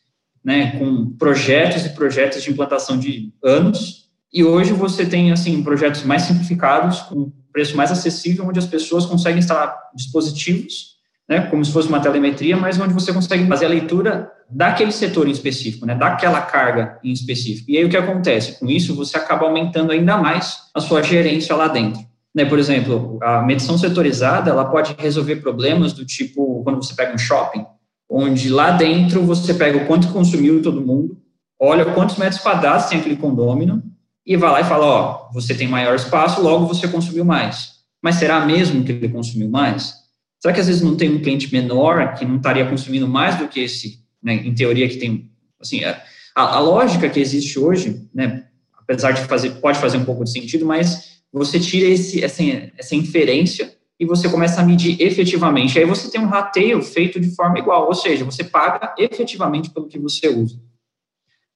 né, 0.45 0.77
com 0.77 1.09
projetos 1.17 1.85
e 1.87 1.89
projetos 1.89 2.43
de 2.43 2.51
implantação 2.51 2.99
de 2.99 3.33
anos, 3.43 4.05
e 4.31 4.43
hoje 4.43 4.73
você 4.73 5.05
tem, 5.05 5.31
assim, 5.31 5.63
projetos 5.63 6.03
mais 6.03 6.21
simplificados, 6.21 6.99
com 6.99 7.31
preço 7.51 7.75
mais 7.75 7.91
acessível, 7.91 8.45
onde 8.45 8.59
as 8.59 8.67
pessoas 8.67 9.05
conseguem 9.05 9.39
instalar 9.39 9.75
dispositivos, 9.95 10.95
né, 11.27 11.47
como 11.47 11.65
se 11.65 11.71
fosse 11.71 11.87
uma 11.87 11.99
telemetria, 11.99 12.55
mas 12.55 12.79
onde 12.79 12.93
você 12.93 13.11
consegue 13.11 13.47
fazer 13.47 13.65
a 13.65 13.69
leitura 13.69 14.31
daquele 14.47 14.91
setor 14.91 15.27
em 15.27 15.31
específico, 15.31 15.85
né, 15.85 15.95
daquela 15.95 16.41
carga 16.41 16.99
em 17.03 17.11
específico. 17.11 17.71
E 17.71 17.77
aí 17.77 17.85
o 17.85 17.89
que 17.89 17.97
acontece? 17.97 18.59
Com 18.59 18.67
isso, 18.67 18.93
você 18.95 19.17
acaba 19.17 19.45
aumentando 19.45 19.91
ainda 19.91 20.17
mais 20.17 20.57
a 20.75 20.79
sua 20.79 21.01
gerência 21.01 21.55
lá 21.55 21.67
dentro. 21.67 22.01
Né, 22.35 22.45
por 22.45 22.59
exemplo, 22.59 23.17
a 23.23 23.41
medição 23.41 23.77
setorizada, 23.77 24.51
ela 24.51 24.65
pode 24.65 24.93
resolver 24.99 25.37
problemas 25.37 25.93
do 25.93 26.05
tipo, 26.05 26.61
quando 26.63 26.83
você 26.83 26.93
pega 26.93 27.15
um 27.15 27.17
shopping, 27.17 27.65
onde 28.09 28.49
lá 28.49 28.71
dentro 28.71 29.21
você 29.23 29.53
pega 29.53 29.77
o 29.77 29.87
quanto 29.87 30.11
consumiu 30.11 30.61
todo 30.61 30.85
mundo, 30.85 31.17
olha 31.59 31.85
quantos 31.93 32.17
metros 32.17 32.41
quadrados 32.41 32.85
tem 32.85 32.99
aquele 32.99 33.15
condômino, 33.15 33.83
e 34.25 34.35
vai 34.35 34.51
lá 34.51 34.61
e 34.61 34.65
fala, 34.65 34.85
ó, 34.85 35.29
você 35.31 35.53
tem 35.53 35.67
maior 35.67 35.95
espaço, 35.95 36.41
logo 36.41 36.65
você 36.65 36.87
consumiu 36.87 37.23
mais. 37.23 37.75
Mas 38.01 38.15
será 38.15 38.43
mesmo 38.43 38.83
que 38.83 38.91
ele 38.91 39.09
consumiu 39.09 39.49
mais? 39.49 39.93
Será 40.39 40.53
que 40.53 40.59
às 40.59 40.67
vezes 40.67 40.81
não 40.81 40.97
tem 40.97 41.09
um 41.09 41.21
cliente 41.21 41.51
menor 41.51 42.15
que 42.15 42.25
não 42.25 42.37
estaria 42.37 42.67
consumindo 42.67 43.07
mais 43.07 43.37
do 43.37 43.47
que 43.47 43.59
esse, 43.59 43.99
né, 44.21 44.33
em 44.33 44.53
teoria 44.53 44.89
que 44.89 44.97
tem, 44.97 45.29
assim, 45.59 45.83
a, 45.83 46.01
a, 46.35 46.59
lógica 46.59 47.09
que 47.09 47.19
existe 47.19 47.59
hoje, 47.59 48.07
né, 48.13 48.45
apesar 48.77 49.11
de 49.11 49.21
fazer, 49.21 49.51
pode 49.61 49.79
fazer 49.79 49.97
um 49.97 50.05
pouco 50.05 50.23
de 50.23 50.31
sentido, 50.31 50.65
mas 50.65 51.21
você 51.31 51.59
tira 51.59 51.87
esse, 51.87 52.23
essa, 52.23 52.43
essa 52.77 52.95
inferência 52.95 53.75
e 53.99 54.05
você 54.05 54.27
começa 54.29 54.61
a 54.61 54.65
medir 54.65 55.01
efetivamente. 55.01 55.79
Aí 55.79 55.85
você 55.85 56.09
tem 56.11 56.19
um 56.19 56.27
rateio 56.27 56.81
feito 56.81 57.19
de 57.19 57.33
forma 57.33 57.57
igual, 57.57 57.87
ou 57.87 57.93
seja, 57.93 58.25
você 58.25 58.43
paga 58.43 58.93
efetivamente 58.97 59.69
pelo 59.69 59.87
que 59.87 59.97
você 59.97 60.27
usa. 60.27 60.59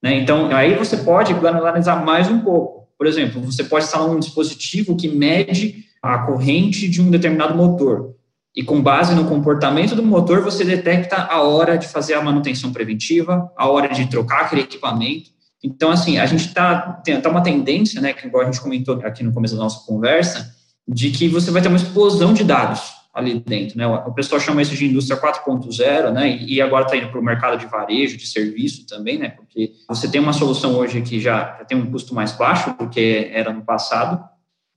Né? 0.01 0.15
Então, 0.15 0.55
aí 0.55 0.75
você 0.75 0.98
pode 0.98 1.34
analisar 1.34 2.03
mais 2.03 2.29
um 2.29 2.39
pouco. 2.39 2.88
Por 2.98 3.05
exemplo, 3.08 3.41
você 3.41 3.63
pode 3.63 3.86
instalar 3.86 4.10
um 4.10 4.19
dispositivo 4.19 4.96
que 4.96 5.08
mede 5.08 5.86
a 6.01 6.19
corrente 6.19 6.88
de 6.89 7.01
um 7.01 7.12
determinado 7.12 7.55
motor. 7.55 8.15
E 8.55 8.63
com 8.63 8.81
base 8.81 9.13
no 9.13 9.25
comportamento 9.25 9.96
do 9.96 10.03
motor, 10.03 10.41
você 10.41 10.63
detecta 10.63 11.15
a 11.15 11.41
hora 11.41 11.77
de 11.77 11.88
fazer 11.88 12.13
a 12.15 12.22
manutenção 12.22 12.74
preventiva, 12.74 13.51
a 13.55 13.69
hora 13.69 13.88
de 13.89 14.10
trocar 14.10 14.41
aquele 14.41 14.62
equipamento. 14.62 15.29
Então, 15.63 15.91
assim, 15.91 16.17
a 16.17 16.25
gente 16.25 16.48
está 16.48 17.01
tá 17.22 17.29
uma 17.29 17.43
tendência, 17.43 18.01
né, 18.01 18.13
que 18.13 18.25
igual 18.25 18.43
a 18.43 18.46
gente 18.46 18.62
comentou 18.62 18.96
aqui 19.03 19.24
no 19.24 19.34
começo 19.34 19.55
da 19.55 19.63
nossa 19.63 19.86
conversa, 19.86 20.55
de 20.91 21.12
que 21.12 21.27
você 21.27 21.51
vai 21.51 21.62
ter 21.62 21.67
uma 21.67 21.77
explosão 21.77 22.34
de 22.34 22.43
dados 22.43 22.98
ali 23.13 23.39
dentro, 23.39 23.77
né? 23.77 23.86
O 23.86 24.13
pessoal 24.13 24.39
chama 24.39 24.62
isso 24.62 24.75
de 24.75 24.86
indústria 24.86 25.19
4.0, 25.19 26.12
né? 26.12 26.38
E 26.38 26.62
agora 26.62 26.86
está 26.86 26.98
indo 26.98 27.10
para 27.10 27.19
o 27.19 27.24
mercado 27.24 27.60
de 27.60 27.65
varejo, 27.65 28.17
de 28.17 28.25
serviço 28.25 28.88
também, 28.88 29.17
né? 29.17 29.29
Porque 29.29 29.74
você 29.88 30.10
tem 30.10 30.19
uma 30.19 30.34
solução 30.34 30.75
hoje 30.75 31.01
que 31.01 31.19
já, 31.19 31.58
já 31.60 31.65
tem 31.65 31.77
um 31.77 31.91
custo 31.91 32.15
mais 32.15 32.31
baixo 32.31 32.75
do 32.77 32.89
que 32.89 33.29
era 33.31 33.53
no 33.53 33.62
passado. 33.62 34.24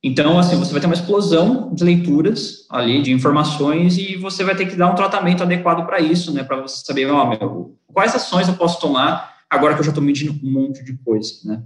Então, 0.04 0.38
assim, 0.38 0.58
você 0.58 0.72
vai 0.72 0.80
ter 0.80 0.86
uma 0.86 0.94
explosão 0.94 1.72
de 1.72 1.84
leituras 1.84 2.66
ali, 2.68 3.00
de 3.02 3.12
informações, 3.12 3.96
e 3.96 4.16
você 4.16 4.42
vai 4.42 4.56
ter 4.56 4.66
que 4.66 4.74
dar 4.74 4.90
um 4.90 4.96
tratamento 4.96 5.44
adequado 5.44 5.86
para 5.86 6.00
isso, 6.00 6.32
né? 6.32 6.42
Para 6.42 6.60
você 6.60 6.84
saber, 6.84 7.08
ó, 7.10 7.30
meu, 7.30 7.78
quais 7.86 8.14
ações 8.14 8.48
eu 8.48 8.54
posso 8.54 8.80
tomar 8.80 9.32
agora 9.48 9.74
que 9.74 9.80
eu 9.80 9.84
já 9.84 9.90
estou 9.90 10.02
medindo 10.02 10.34
um 10.44 10.50
monte 10.50 10.82
de 10.82 10.94
coisa, 10.98 11.32
né? 11.44 11.62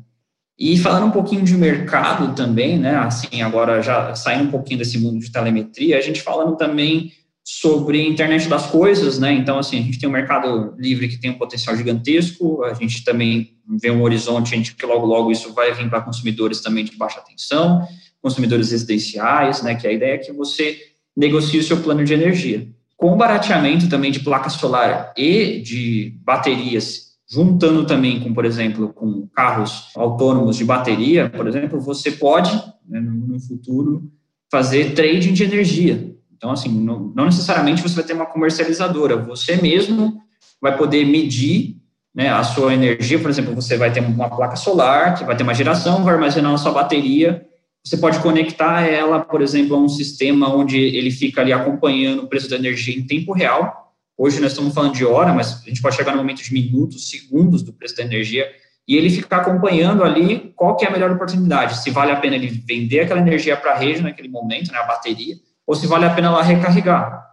E 0.58 0.78
falando 0.78 1.06
um 1.06 1.10
pouquinho 1.10 1.42
de 1.42 1.54
mercado 1.54 2.34
também, 2.34 2.78
né, 2.78 2.96
assim, 2.96 3.42
agora 3.42 3.82
já 3.82 4.14
saindo 4.14 4.44
um 4.44 4.50
pouquinho 4.50 4.78
desse 4.78 4.98
mundo 4.98 5.18
de 5.18 5.30
telemetria, 5.30 5.98
a 5.98 6.00
gente 6.00 6.22
falando 6.22 6.56
também 6.56 7.12
sobre 7.44 8.04
internet 8.04 8.48
das 8.48 8.66
coisas, 8.66 9.18
né, 9.18 9.32
então, 9.32 9.58
assim, 9.58 9.78
a 9.78 9.82
gente 9.82 9.98
tem 9.98 10.08
um 10.08 10.12
mercado 10.12 10.75
livre 10.78 11.08
que 11.08 11.18
tem 11.18 11.30
um 11.30 11.38
potencial 11.38 11.76
gigantesco, 11.76 12.64
a 12.64 12.72
gente 12.72 13.04
também 13.04 13.52
vê 13.80 13.90
um 13.90 14.02
horizonte, 14.02 14.54
a 14.54 14.56
gente, 14.56 14.75
que 14.75 14.86
logo, 14.86 15.06
logo 15.06 15.30
isso 15.30 15.52
vai 15.52 15.72
vir 15.75 15.90
para 15.90 16.00
consumidores 16.00 16.60
também 16.60 16.84
de 16.84 16.96
baixa 16.96 17.20
tensão, 17.20 17.86
consumidores 18.22 18.70
residenciais, 18.70 19.62
né, 19.62 19.75
que 19.75 19.86
a 19.86 19.92
ideia 19.92 20.14
é 20.14 20.18
que 20.18 20.32
você 20.32 20.78
negocie 21.14 21.60
o 21.60 21.62
seu 21.62 21.76
plano 21.78 22.02
de 22.02 22.14
energia. 22.14 22.66
Com 22.96 23.12
o 23.12 23.16
barateamento 23.16 23.90
também 23.90 24.10
de 24.10 24.20
placa 24.20 24.48
solar 24.48 25.12
e 25.16 25.60
de 25.60 26.18
baterias 26.25 27.05
juntando 27.28 27.85
também 27.87 28.21
com, 28.21 28.33
por 28.33 28.45
exemplo, 28.45 28.92
com 28.92 29.26
carros 29.35 29.90
autônomos 29.97 30.56
de 30.56 30.64
bateria, 30.64 31.28
por 31.28 31.47
exemplo, 31.49 31.80
você 31.80 32.12
pode, 32.12 32.52
né, 32.88 33.00
no 33.00 33.40
futuro, 33.40 34.11
fazer 34.50 34.95
trading 34.95 35.33
de 35.33 35.45
energia. 35.45 36.14
Então, 36.37 36.50
assim, 36.50 36.68
não, 36.68 37.12
não, 37.14 37.25
necessariamente 37.25 37.83
você 37.83 37.97
vai 37.97 38.04
ter 38.04 38.12
uma 38.12 38.26
comercializadora, 38.26 39.16
você 39.16 39.56
mesmo 39.56 40.21
vai 40.61 40.76
poder 40.76 41.04
medir 41.04 41.76
né, 42.14 42.30
a 42.30 42.45
sua 42.45 42.73
energia, 42.73 43.18
por 43.18 43.28
exemplo, 43.28 43.54
você 43.54 43.76
vai 43.76 43.92
ter 43.92 44.00
uma 44.00 44.28
placa 44.28 44.56
solar, 44.56 45.18
que 45.18 45.25
vai 45.25 45.37
ter 45.37 45.42
uma 45.42 45.54
geração, 45.54 46.04
vai 46.04 46.14
armazenar 46.14 46.52
na 46.52 46.59
sua 46.59 46.73
bateria, 46.73 47.45
você 47.85 47.97
pode 47.97 48.18
conectar 48.21 48.83
ela, 48.83 49.21
por 49.21 49.40
exemplo, 49.42 49.76
a 49.76 49.78
um 49.78 49.88
sistema 49.88 50.52
onde 50.54 50.78
ele 50.78 51.11
fica 51.11 51.40
ali 51.40 51.52
acompanhando 51.52 52.23
o 52.23 52.26
preço 52.26 52.49
da 52.49 52.56
energia 52.56 52.97
em 52.97 53.06
tempo 53.06 53.33
real, 53.33 53.86
Hoje 54.18 54.40
nós 54.40 54.52
estamos 54.52 54.72
falando 54.72 54.94
de 54.94 55.05
hora, 55.05 55.35
mas 55.35 55.62
a 55.62 55.68
gente 55.68 55.83
pode 55.83 55.94
chegar 55.94 56.12
no 56.12 56.18
momento 56.18 56.42
de 56.42 56.52
minutos, 56.52 57.11
segundos 57.11 57.62
do 57.62 57.72
preço 57.72 57.96
da 57.96 58.02
energia, 58.02 58.50
e 58.88 58.96
ele 58.96 59.11
ficar 59.11 59.38
acompanhando 59.38 60.02
ali 60.02 60.52
qual 60.57 60.76
que 60.76 60.85
é 60.87 60.88
a 60.88 60.90
melhor 60.90 61.11
oportunidade, 61.11 61.83
se 61.83 61.90
vale 61.90 62.12
a 62.12 62.16
pena 62.16 62.37
ele 62.37 62.48
vender 62.48 63.00
aquela 63.00 63.20
energia 63.20 63.57
para 63.57 63.72
a 63.72 63.76
rede 63.76 64.00
naquele 64.00 64.29
momento, 64.29 64.72
né, 64.72 64.79
a 64.79 64.87
bateria, 64.87 65.35
ou 65.66 65.74
se 65.74 65.87
vale 65.87 66.07
a 66.07 66.14
pena 66.14 66.31
lá 66.31 66.40
recarregar. 66.40 67.26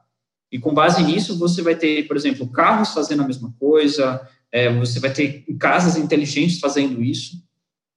E 0.51 0.59
com 0.59 0.73
base 0.73 1.03
nisso, 1.03 1.39
você 1.39 1.61
vai 1.61 1.75
ter, 1.75 2.07
por 2.07 2.17
exemplo, 2.17 2.47
carros 2.47 2.93
fazendo 2.93 3.23
a 3.23 3.27
mesma 3.27 3.53
coisa, 3.59 4.21
é, 4.51 4.71
você 4.73 4.99
vai 4.99 5.11
ter 5.11 5.45
casas 5.59 5.95
inteligentes 5.95 6.59
fazendo 6.59 7.01
isso, 7.01 7.37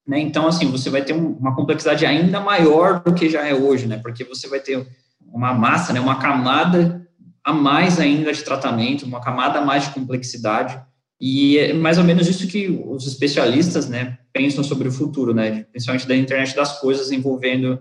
né? 0.07 0.21
Então, 0.21 0.47
assim, 0.47 0.71
você 0.71 0.89
vai 0.89 1.03
ter 1.03 1.13
uma 1.13 1.55
complexidade 1.55 2.07
ainda 2.07 2.41
maior 2.41 3.03
do 3.03 3.13
que 3.13 3.29
já 3.29 3.47
é 3.47 3.55
hoje, 3.55 3.87
né? 3.87 3.99
Porque 3.99 4.23
você 4.23 4.49
vai 4.49 4.61
ter 4.61 4.87
uma 5.21 5.53
massa, 5.53 5.93
né, 5.93 6.01
uma 6.01 6.19
camada 6.19 7.06
a 7.47 7.53
mais 7.53 8.01
ainda 8.01 8.33
de 8.33 8.43
tratamento, 8.43 9.07
uma 9.07 9.21
camada 9.21 9.61
a 9.61 9.65
mais 9.65 9.85
de 9.85 9.91
complexidade, 9.91 10.83
e 11.21 11.57
é 11.59 11.73
mais 11.73 11.97
ou 11.97 12.03
menos 12.03 12.27
isso 12.27 12.49
que 12.49 12.67
os 12.69 13.07
especialistas, 13.07 13.89
né, 13.89 14.19
pensam 14.33 14.65
sobre 14.65 14.89
o 14.89 14.93
futuro, 14.93 15.33
né, 15.33 15.63
principalmente 15.71 16.09
da 16.09 16.17
internet 16.17 16.57
das 16.57 16.81
coisas 16.81 17.13
envolvendo 17.13 17.79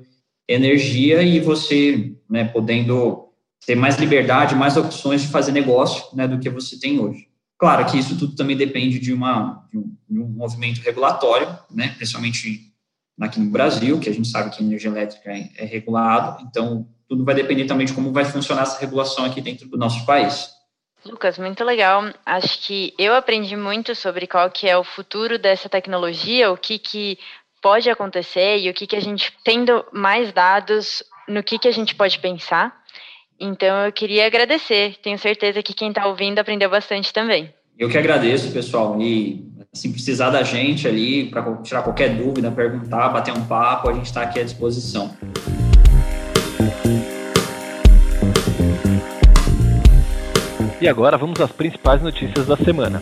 energia 0.47 1.23
e 1.23 1.39
você, 1.39 2.15
né, 2.29 2.45
podendo 2.45 3.29
ter 3.65 3.75
mais 3.75 3.97
liberdade, 3.97 4.53
mais 4.53 4.77
opções 4.77 5.23
de 5.23 5.29
fazer 5.29 5.51
negócio, 5.51 6.15
né, 6.15 6.27
do 6.27 6.37
que 6.37 6.47
você 6.47 6.79
tem 6.79 6.99
hoje. 6.99 7.27
Claro 7.57 7.87
que 7.87 7.97
isso 7.97 8.15
tudo 8.19 8.35
também 8.35 8.55
depende 8.55 8.99
de, 8.99 9.11
uma, 9.11 9.67
de, 9.71 9.79
um, 9.79 9.95
de 10.07 10.19
um 10.19 10.27
movimento 10.27 10.79
regulatório, 10.81 11.47
né, 11.71 11.91
principalmente 11.97 12.71
aqui 13.19 13.39
no 13.39 13.49
Brasil, 13.49 13.99
que 13.99 14.09
a 14.09 14.13
gente 14.13 14.27
sabe 14.27 14.55
que 14.55 14.61
a 14.61 14.65
energia 14.65 14.91
elétrica 14.91 15.31
é, 15.31 15.49
é 15.57 15.65
regulada, 15.65 16.43
então 16.43 16.87
tudo 17.07 17.23
vai 17.23 17.35
depender 17.35 17.65
também 17.65 17.85
de 17.85 17.93
como 17.93 18.11
vai 18.11 18.25
funcionar 18.25 18.63
essa 18.63 18.79
regulação 18.79 19.25
aqui 19.25 19.41
dentro 19.41 19.67
do 19.67 19.77
nosso 19.77 20.05
país. 20.05 20.49
Lucas, 21.05 21.37
muito 21.37 21.63
legal. 21.63 22.03
Acho 22.25 22.59
que 22.61 22.93
eu 22.97 23.13
aprendi 23.13 23.55
muito 23.55 23.93
sobre 23.93 24.25
qual 24.25 24.49
que 24.49 24.67
é 24.67 24.75
o 24.75 24.83
futuro 24.83 25.37
dessa 25.37 25.69
tecnologia, 25.69 26.51
o 26.51 26.57
que, 26.57 26.79
que 26.79 27.19
pode 27.61 27.89
acontecer 27.89 28.57
e 28.57 28.69
o 28.69 28.73
que, 28.73 28.87
que 28.87 28.95
a 28.95 28.99
gente, 28.99 29.31
tendo 29.43 29.85
mais 29.91 30.31
dados, 30.31 31.03
no 31.27 31.43
que, 31.43 31.59
que 31.59 31.67
a 31.67 31.71
gente 31.71 31.93
pode 31.93 32.17
pensar. 32.19 32.75
Então, 33.39 33.85
eu 33.85 33.91
queria 33.91 34.25
agradecer. 34.25 34.97
Tenho 35.01 35.17
certeza 35.19 35.61
que 35.61 35.73
quem 35.73 35.89
está 35.89 36.07
ouvindo 36.07 36.39
aprendeu 36.39 36.69
bastante 36.69 37.13
também. 37.13 37.53
Eu 37.77 37.89
que 37.89 37.97
agradeço, 37.97 38.51
pessoal. 38.51 38.99
E 38.99 39.45
se 39.73 39.89
precisar 39.89 40.29
da 40.29 40.41
gente 40.41 40.87
ali, 40.87 41.25
para 41.25 41.55
tirar 41.57 41.83
qualquer 41.83 42.15
dúvida, 42.15 42.49
perguntar, 42.49 43.09
bater 43.09 43.33
um 43.33 43.45
papo, 43.45 43.89
a 43.89 43.93
gente 43.93 44.05
está 44.05 44.21
aqui 44.21 44.39
à 44.39 44.43
disposição. 44.43 45.15
E 50.81 50.87
agora 50.89 51.17
vamos 51.17 51.39
às 51.39 51.51
principais 51.51 52.01
notícias 52.01 52.47
da 52.47 52.57
semana. 52.57 53.01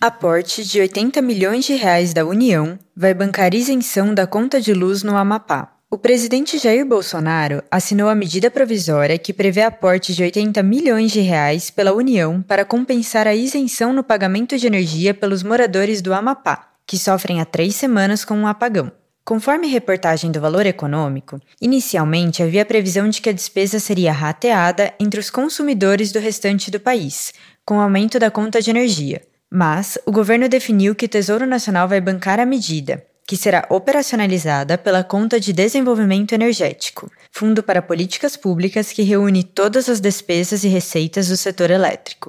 Aporte 0.00 0.64
de 0.64 0.80
80 0.80 1.22
milhões 1.22 1.64
de 1.64 1.74
reais 1.74 2.12
da 2.12 2.26
União 2.26 2.76
vai 2.96 3.14
bancar 3.14 3.54
isenção 3.54 4.12
da 4.12 4.26
conta 4.26 4.60
de 4.60 4.74
luz 4.74 5.04
no 5.04 5.16
Amapá. 5.16 5.76
O 5.88 5.96
presidente 5.96 6.58
Jair 6.58 6.84
Bolsonaro 6.84 7.62
assinou 7.70 8.08
a 8.08 8.14
medida 8.14 8.50
provisória 8.50 9.16
que 9.18 9.32
prevê 9.32 9.62
aporte 9.62 10.12
de 10.12 10.22
80 10.22 10.60
milhões 10.62 11.12
de 11.12 11.20
reais 11.20 11.70
pela 11.70 11.92
União 11.92 12.42
para 12.42 12.64
compensar 12.64 13.28
a 13.28 13.34
isenção 13.34 13.92
no 13.92 14.02
pagamento 14.02 14.58
de 14.58 14.66
energia 14.66 15.14
pelos 15.14 15.44
moradores 15.44 16.02
do 16.02 16.12
Amapá, 16.12 16.70
que 16.84 16.98
sofrem 16.98 17.40
há 17.40 17.44
três 17.44 17.76
semanas 17.76 18.24
com 18.24 18.34
um 18.34 18.46
apagão. 18.46 18.90
Conforme 19.24 19.68
reportagem 19.68 20.32
do 20.32 20.40
Valor 20.40 20.66
Econômico, 20.66 21.40
inicialmente 21.60 22.42
havia 22.42 22.64
previsão 22.64 23.08
de 23.08 23.20
que 23.20 23.30
a 23.30 23.32
despesa 23.32 23.78
seria 23.78 24.12
rateada 24.12 24.92
entre 24.98 25.20
os 25.20 25.30
consumidores 25.30 26.10
do 26.10 26.18
restante 26.18 26.72
do 26.72 26.80
país, 26.80 27.32
com 27.64 27.78
o 27.78 27.80
aumento 27.80 28.18
da 28.18 28.32
conta 28.32 28.60
de 28.60 28.70
energia. 28.70 29.22
Mas 29.48 29.96
o 30.04 30.10
governo 30.10 30.48
definiu 30.48 30.94
que 30.94 31.06
o 31.06 31.08
Tesouro 31.08 31.46
Nacional 31.46 31.86
vai 31.86 32.00
bancar 32.00 32.40
a 32.40 32.46
medida, 32.46 33.04
que 33.24 33.36
será 33.36 33.64
operacionalizada 33.70 34.76
pela 34.76 35.04
Conta 35.04 35.38
de 35.38 35.52
Desenvolvimento 35.52 36.32
Energético, 36.32 37.08
fundo 37.30 37.62
para 37.62 37.80
políticas 37.80 38.36
públicas 38.36 38.90
que 38.90 39.02
reúne 39.02 39.44
todas 39.44 39.88
as 39.88 40.00
despesas 40.00 40.64
e 40.64 40.68
receitas 40.68 41.28
do 41.28 41.36
setor 41.36 41.70
elétrico. 41.70 42.26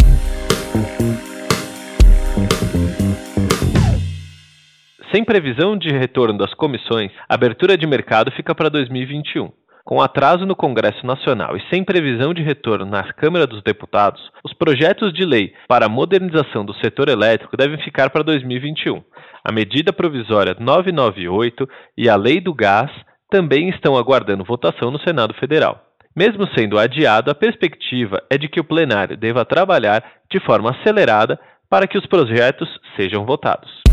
Sem 5.13 5.23
previsão 5.23 5.77
de 5.77 5.89
retorno 5.89 6.39
das 6.39 6.55
comissões, 6.55 7.11
a 7.29 7.35
abertura 7.35 7.77
de 7.77 7.85
mercado 7.85 8.31
fica 8.31 8.55
para 8.55 8.67
2021. 8.67 9.51
Com 9.85 10.01
atraso 10.01 10.43
no 10.43 10.55
Congresso 10.55 11.05
Nacional 11.05 11.55
e 11.55 11.61
sem 11.69 11.83
previsão 11.83 12.33
de 12.33 12.41
retorno 12.41 12.83
na 12.83 13.03
Câmara 13.13 13.45
dos 13.45 13.61
Deputados, 13.61 14.19
os 14.43 14.53
projetos 14.55 15.13
de 15.13 15.23
lei 15.23 15.53
para 15.67 15.85
a 15.85 15.89
modernização 15.89 16.65
do 16.65 16.73
setor 16.83 17.09
elétrico 17.09 17.55
devem 17.55 17.77
ficar 17.83 18.09
para 18.09 18.23
2021. 18.23 19.03
A 19.45 19.51
medida 19.51 19.93
provisória 19.93 20.55
998 20.59 21.69
e 21.95 22.09
a 22.09 22.15
Lei 22.15 22.41
do 22.41 22.51
Gás 22.51 22.89
também 23.29 23.69
estão 23.69 23.95
aguardando 23.95 24.43
votação 24.43 24.89
no 24.89 24.99
Senado 25.01 25.35
Federal. 25.35 25.79
Mesmo 26.15 26.47
sendo 26.57 26.79
adiado, 26.79 27.29
a 27.29 27.35
perspectiva 27.35 28.19
é 28.31 28.37
de 28.39 28.47
que 28.47 28.59
o 28.59 28.63
plenário 28.63 29.15
deva 29.15 29.45
trabalhar 29.45 30.03
de 30.31 30.39
forma 30.39 30.71
acelerada 30.71 31.39
para 31.69 31.85
que 31.85 31.99
os 31.99 32.05
projetos 32.07 32.67
sejam 32.95 33.25
votados. 33.27 33.83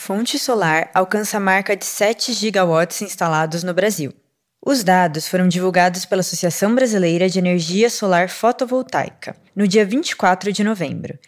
Fonte 0.00 0.38
solar 0.38 0.90
alcança 0.94 1.36
a 1.36 1.40
marca 1.40 1.76
de 1.76 1.84
7 1.84 2.32
gigawatts 2.32 3.02
instalados 3.02 3.62
no 3.62 3.74
Brasil. 3.74 4.14
Os 4.64 4.82
dados 4.82 5.28
foram 5.28 5.46
divulgados 5.46 6.06
pela 6.06 6.20
Associação 6.20 6.74
Brasileira 6.74 7.28
de 7.28 7.38
Energia 7.38 7.90
Solar 7.90 8.30
Fotovoltaica 8.30 9.36
no 9.54 9.68
dia 9.68 9.84
24 9.84 10.52
de 10.54 10.64
novembro. 10.64 11.18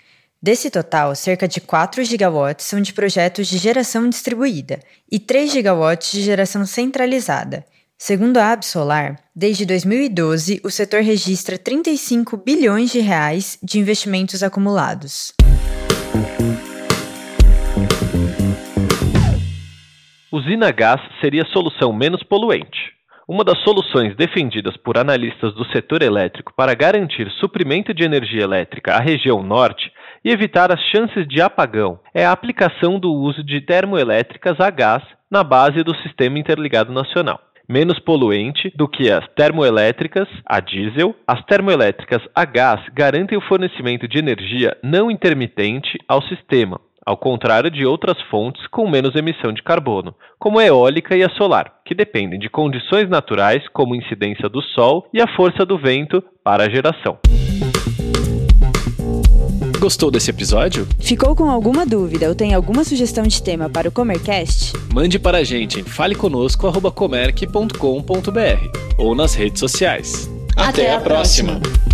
Desse 0.40 0.70
total, 0.70 1.14
cerca 1.14 1.46
de 1.46 1.60
4 1.60 2.02
gigawatts 2.02 2.64
são 2.64 2.80
de 2.80 2.94
projetos 2.94 3.46
de 3.46 3.58
geração 3.58 4.08
distribuída 4.08 4.80
e 5.10 5.18
3 5.18 5.52
gigawatts 5.52 6.10
de 6.10 6.22
geração 6.22 6.64
centralizada. 6.64 7.66
Segundo 7.98 8.38
a 8.38 8.52
Absolar, 8.52 9.18
desde 9.36 9.66
2012 9.66 10.62
o 10.64 10.70
setor 10.70 11.02
registra 11.02 11.58
35 11.58 12.38
bilhões 12.38 12.90
de 12.90 13.00
reais 13.00 13.58
de 13.62 13.78
investimentos 13.78 14.42
acumulados. 14.42 15.34
Usina 20.32 20.70
gás 20.70 20.98
seria 21.20 21.42
a 21.42 21.52
solução 21.52 21.92
menos 21.92 22.22
poluente. 22.22 22.90
Uma 23.28 23.44
das 23.44 23.58
soluções 23.58 24.16
defendidas 24.16 24.74
por 24.78 24.96
analistas 24.96 25.52
do 25.52 25.62
setor 25.66 26.00
elétrico 26.00 26.54
para 26.56 26.74
garantir 26.74 27.30
suprimento 27.32 27.92
de 27.92 28.02
energia 28.02 28.42
elétrica 28.42 28.94
à 28.94 28.98
região 28.98 29.42
norte 29.42 29.92
e 30.24 30.30
evitar 30.30 30.72
as 30.72 30.80
chances 30.84 31.28
de 31.28 31.42
apagão 31.42 32.00
é 32.14 32.24
a 32.24 32.32
aplicação 32.32 32.98
do 32.98 33.12
uso 33.12 33.44
de 33.44 33.60
termoelétricas 33.60 34.58
a 34.58 34.70
gás 34.70 35.02
na 35.30 35.44
base 35.44 35.82
do 35.84 35.94
Sistema 35.96 36.38
Interligado 36.38 36.90
Nacional. 36.90 37.38
Menos 37.68 37.98
poluente 37.98 38.72
do 38.74 38.88
que 38.88 39.10
as 39.10 39.28
termoelétricas 39.36 40.28
a 40.46 40.60
diesel, 40.60 41.14
as 41.26 41.44
termoelétricas 41.44 42.22
a 42.34 42.46
gás 42.46 42.80
garantem 42.94 43.36
o 43.36 43.42
fornecimento 43.42 44.08
de 44.08 44.18
energia 44.18 44.78
não 44.82 45.10
intermitente 45.10 45.98
ao 46.08 46.22
sistema, 46.22 46.80
ao 47.04 47.16
contrário 47.16 47.70
de 47.70 47.84
outras 47.84 48.20
fontes 48.30 48.66
com 48.68 48.88
menos 48.88 49.14
emissão 49.14 49.52
de 49.52 49.62
carbono, 49.62 50.14
como 50.38 50.58
a 50.58 50.64
eólica 50.64 51.16
e 51.16 51.22
a 51.22 51.30
solar, 51.30 51.80
que 51.84 51.94
dependem 51.94 52.38
de 52.38 52.48
condições 52.48 53.08
naturais 53.08 53.62
como 53.72 53.94
incidência 53.94 54.48
do 54.48 54.62
sol 54.62 55.08
e 55.12 55.20
a 55.20 55.26
força 55.36 55.66
do 55.66 55.78
vento 55.78 56.22
para 56.44 56.64
a 56.64 56.70
geração. 56.70 57.18
Gostou 59.82 60.10
desse 60.12 60.30
episódio? 60.30 60.86
Ficou 61.00 61.34
com 61.34 61.50
alguma 61.50 61.84
dúvida 61.84 62.28
ou 62.28 62.36
tem 62.36 62.54
alguma 62.54 62.84
sugestão 62.84 63.24
de 63.24 63.42
tema 63.42 63.68
para 63.68 63.88
o 63.88 63.92
Comercast? 63.92 64.74
Mande 64.94 65.18
para 65.18 65.38
a 65.38 65.44
gente 65.44 65.80
em 65.80 65.82
faleconosco.comerc.com.br 65.82 68.78
ou 68.96 69.16
nas 69.16 69.34
redes 69.34 69.58
sociais. 69.58 70.30
Até, 70.56 70.82
Até 70.82 70.94
a, 70.94 71.00
próxima. 71.00 71.58
próxima. 71.58 71.91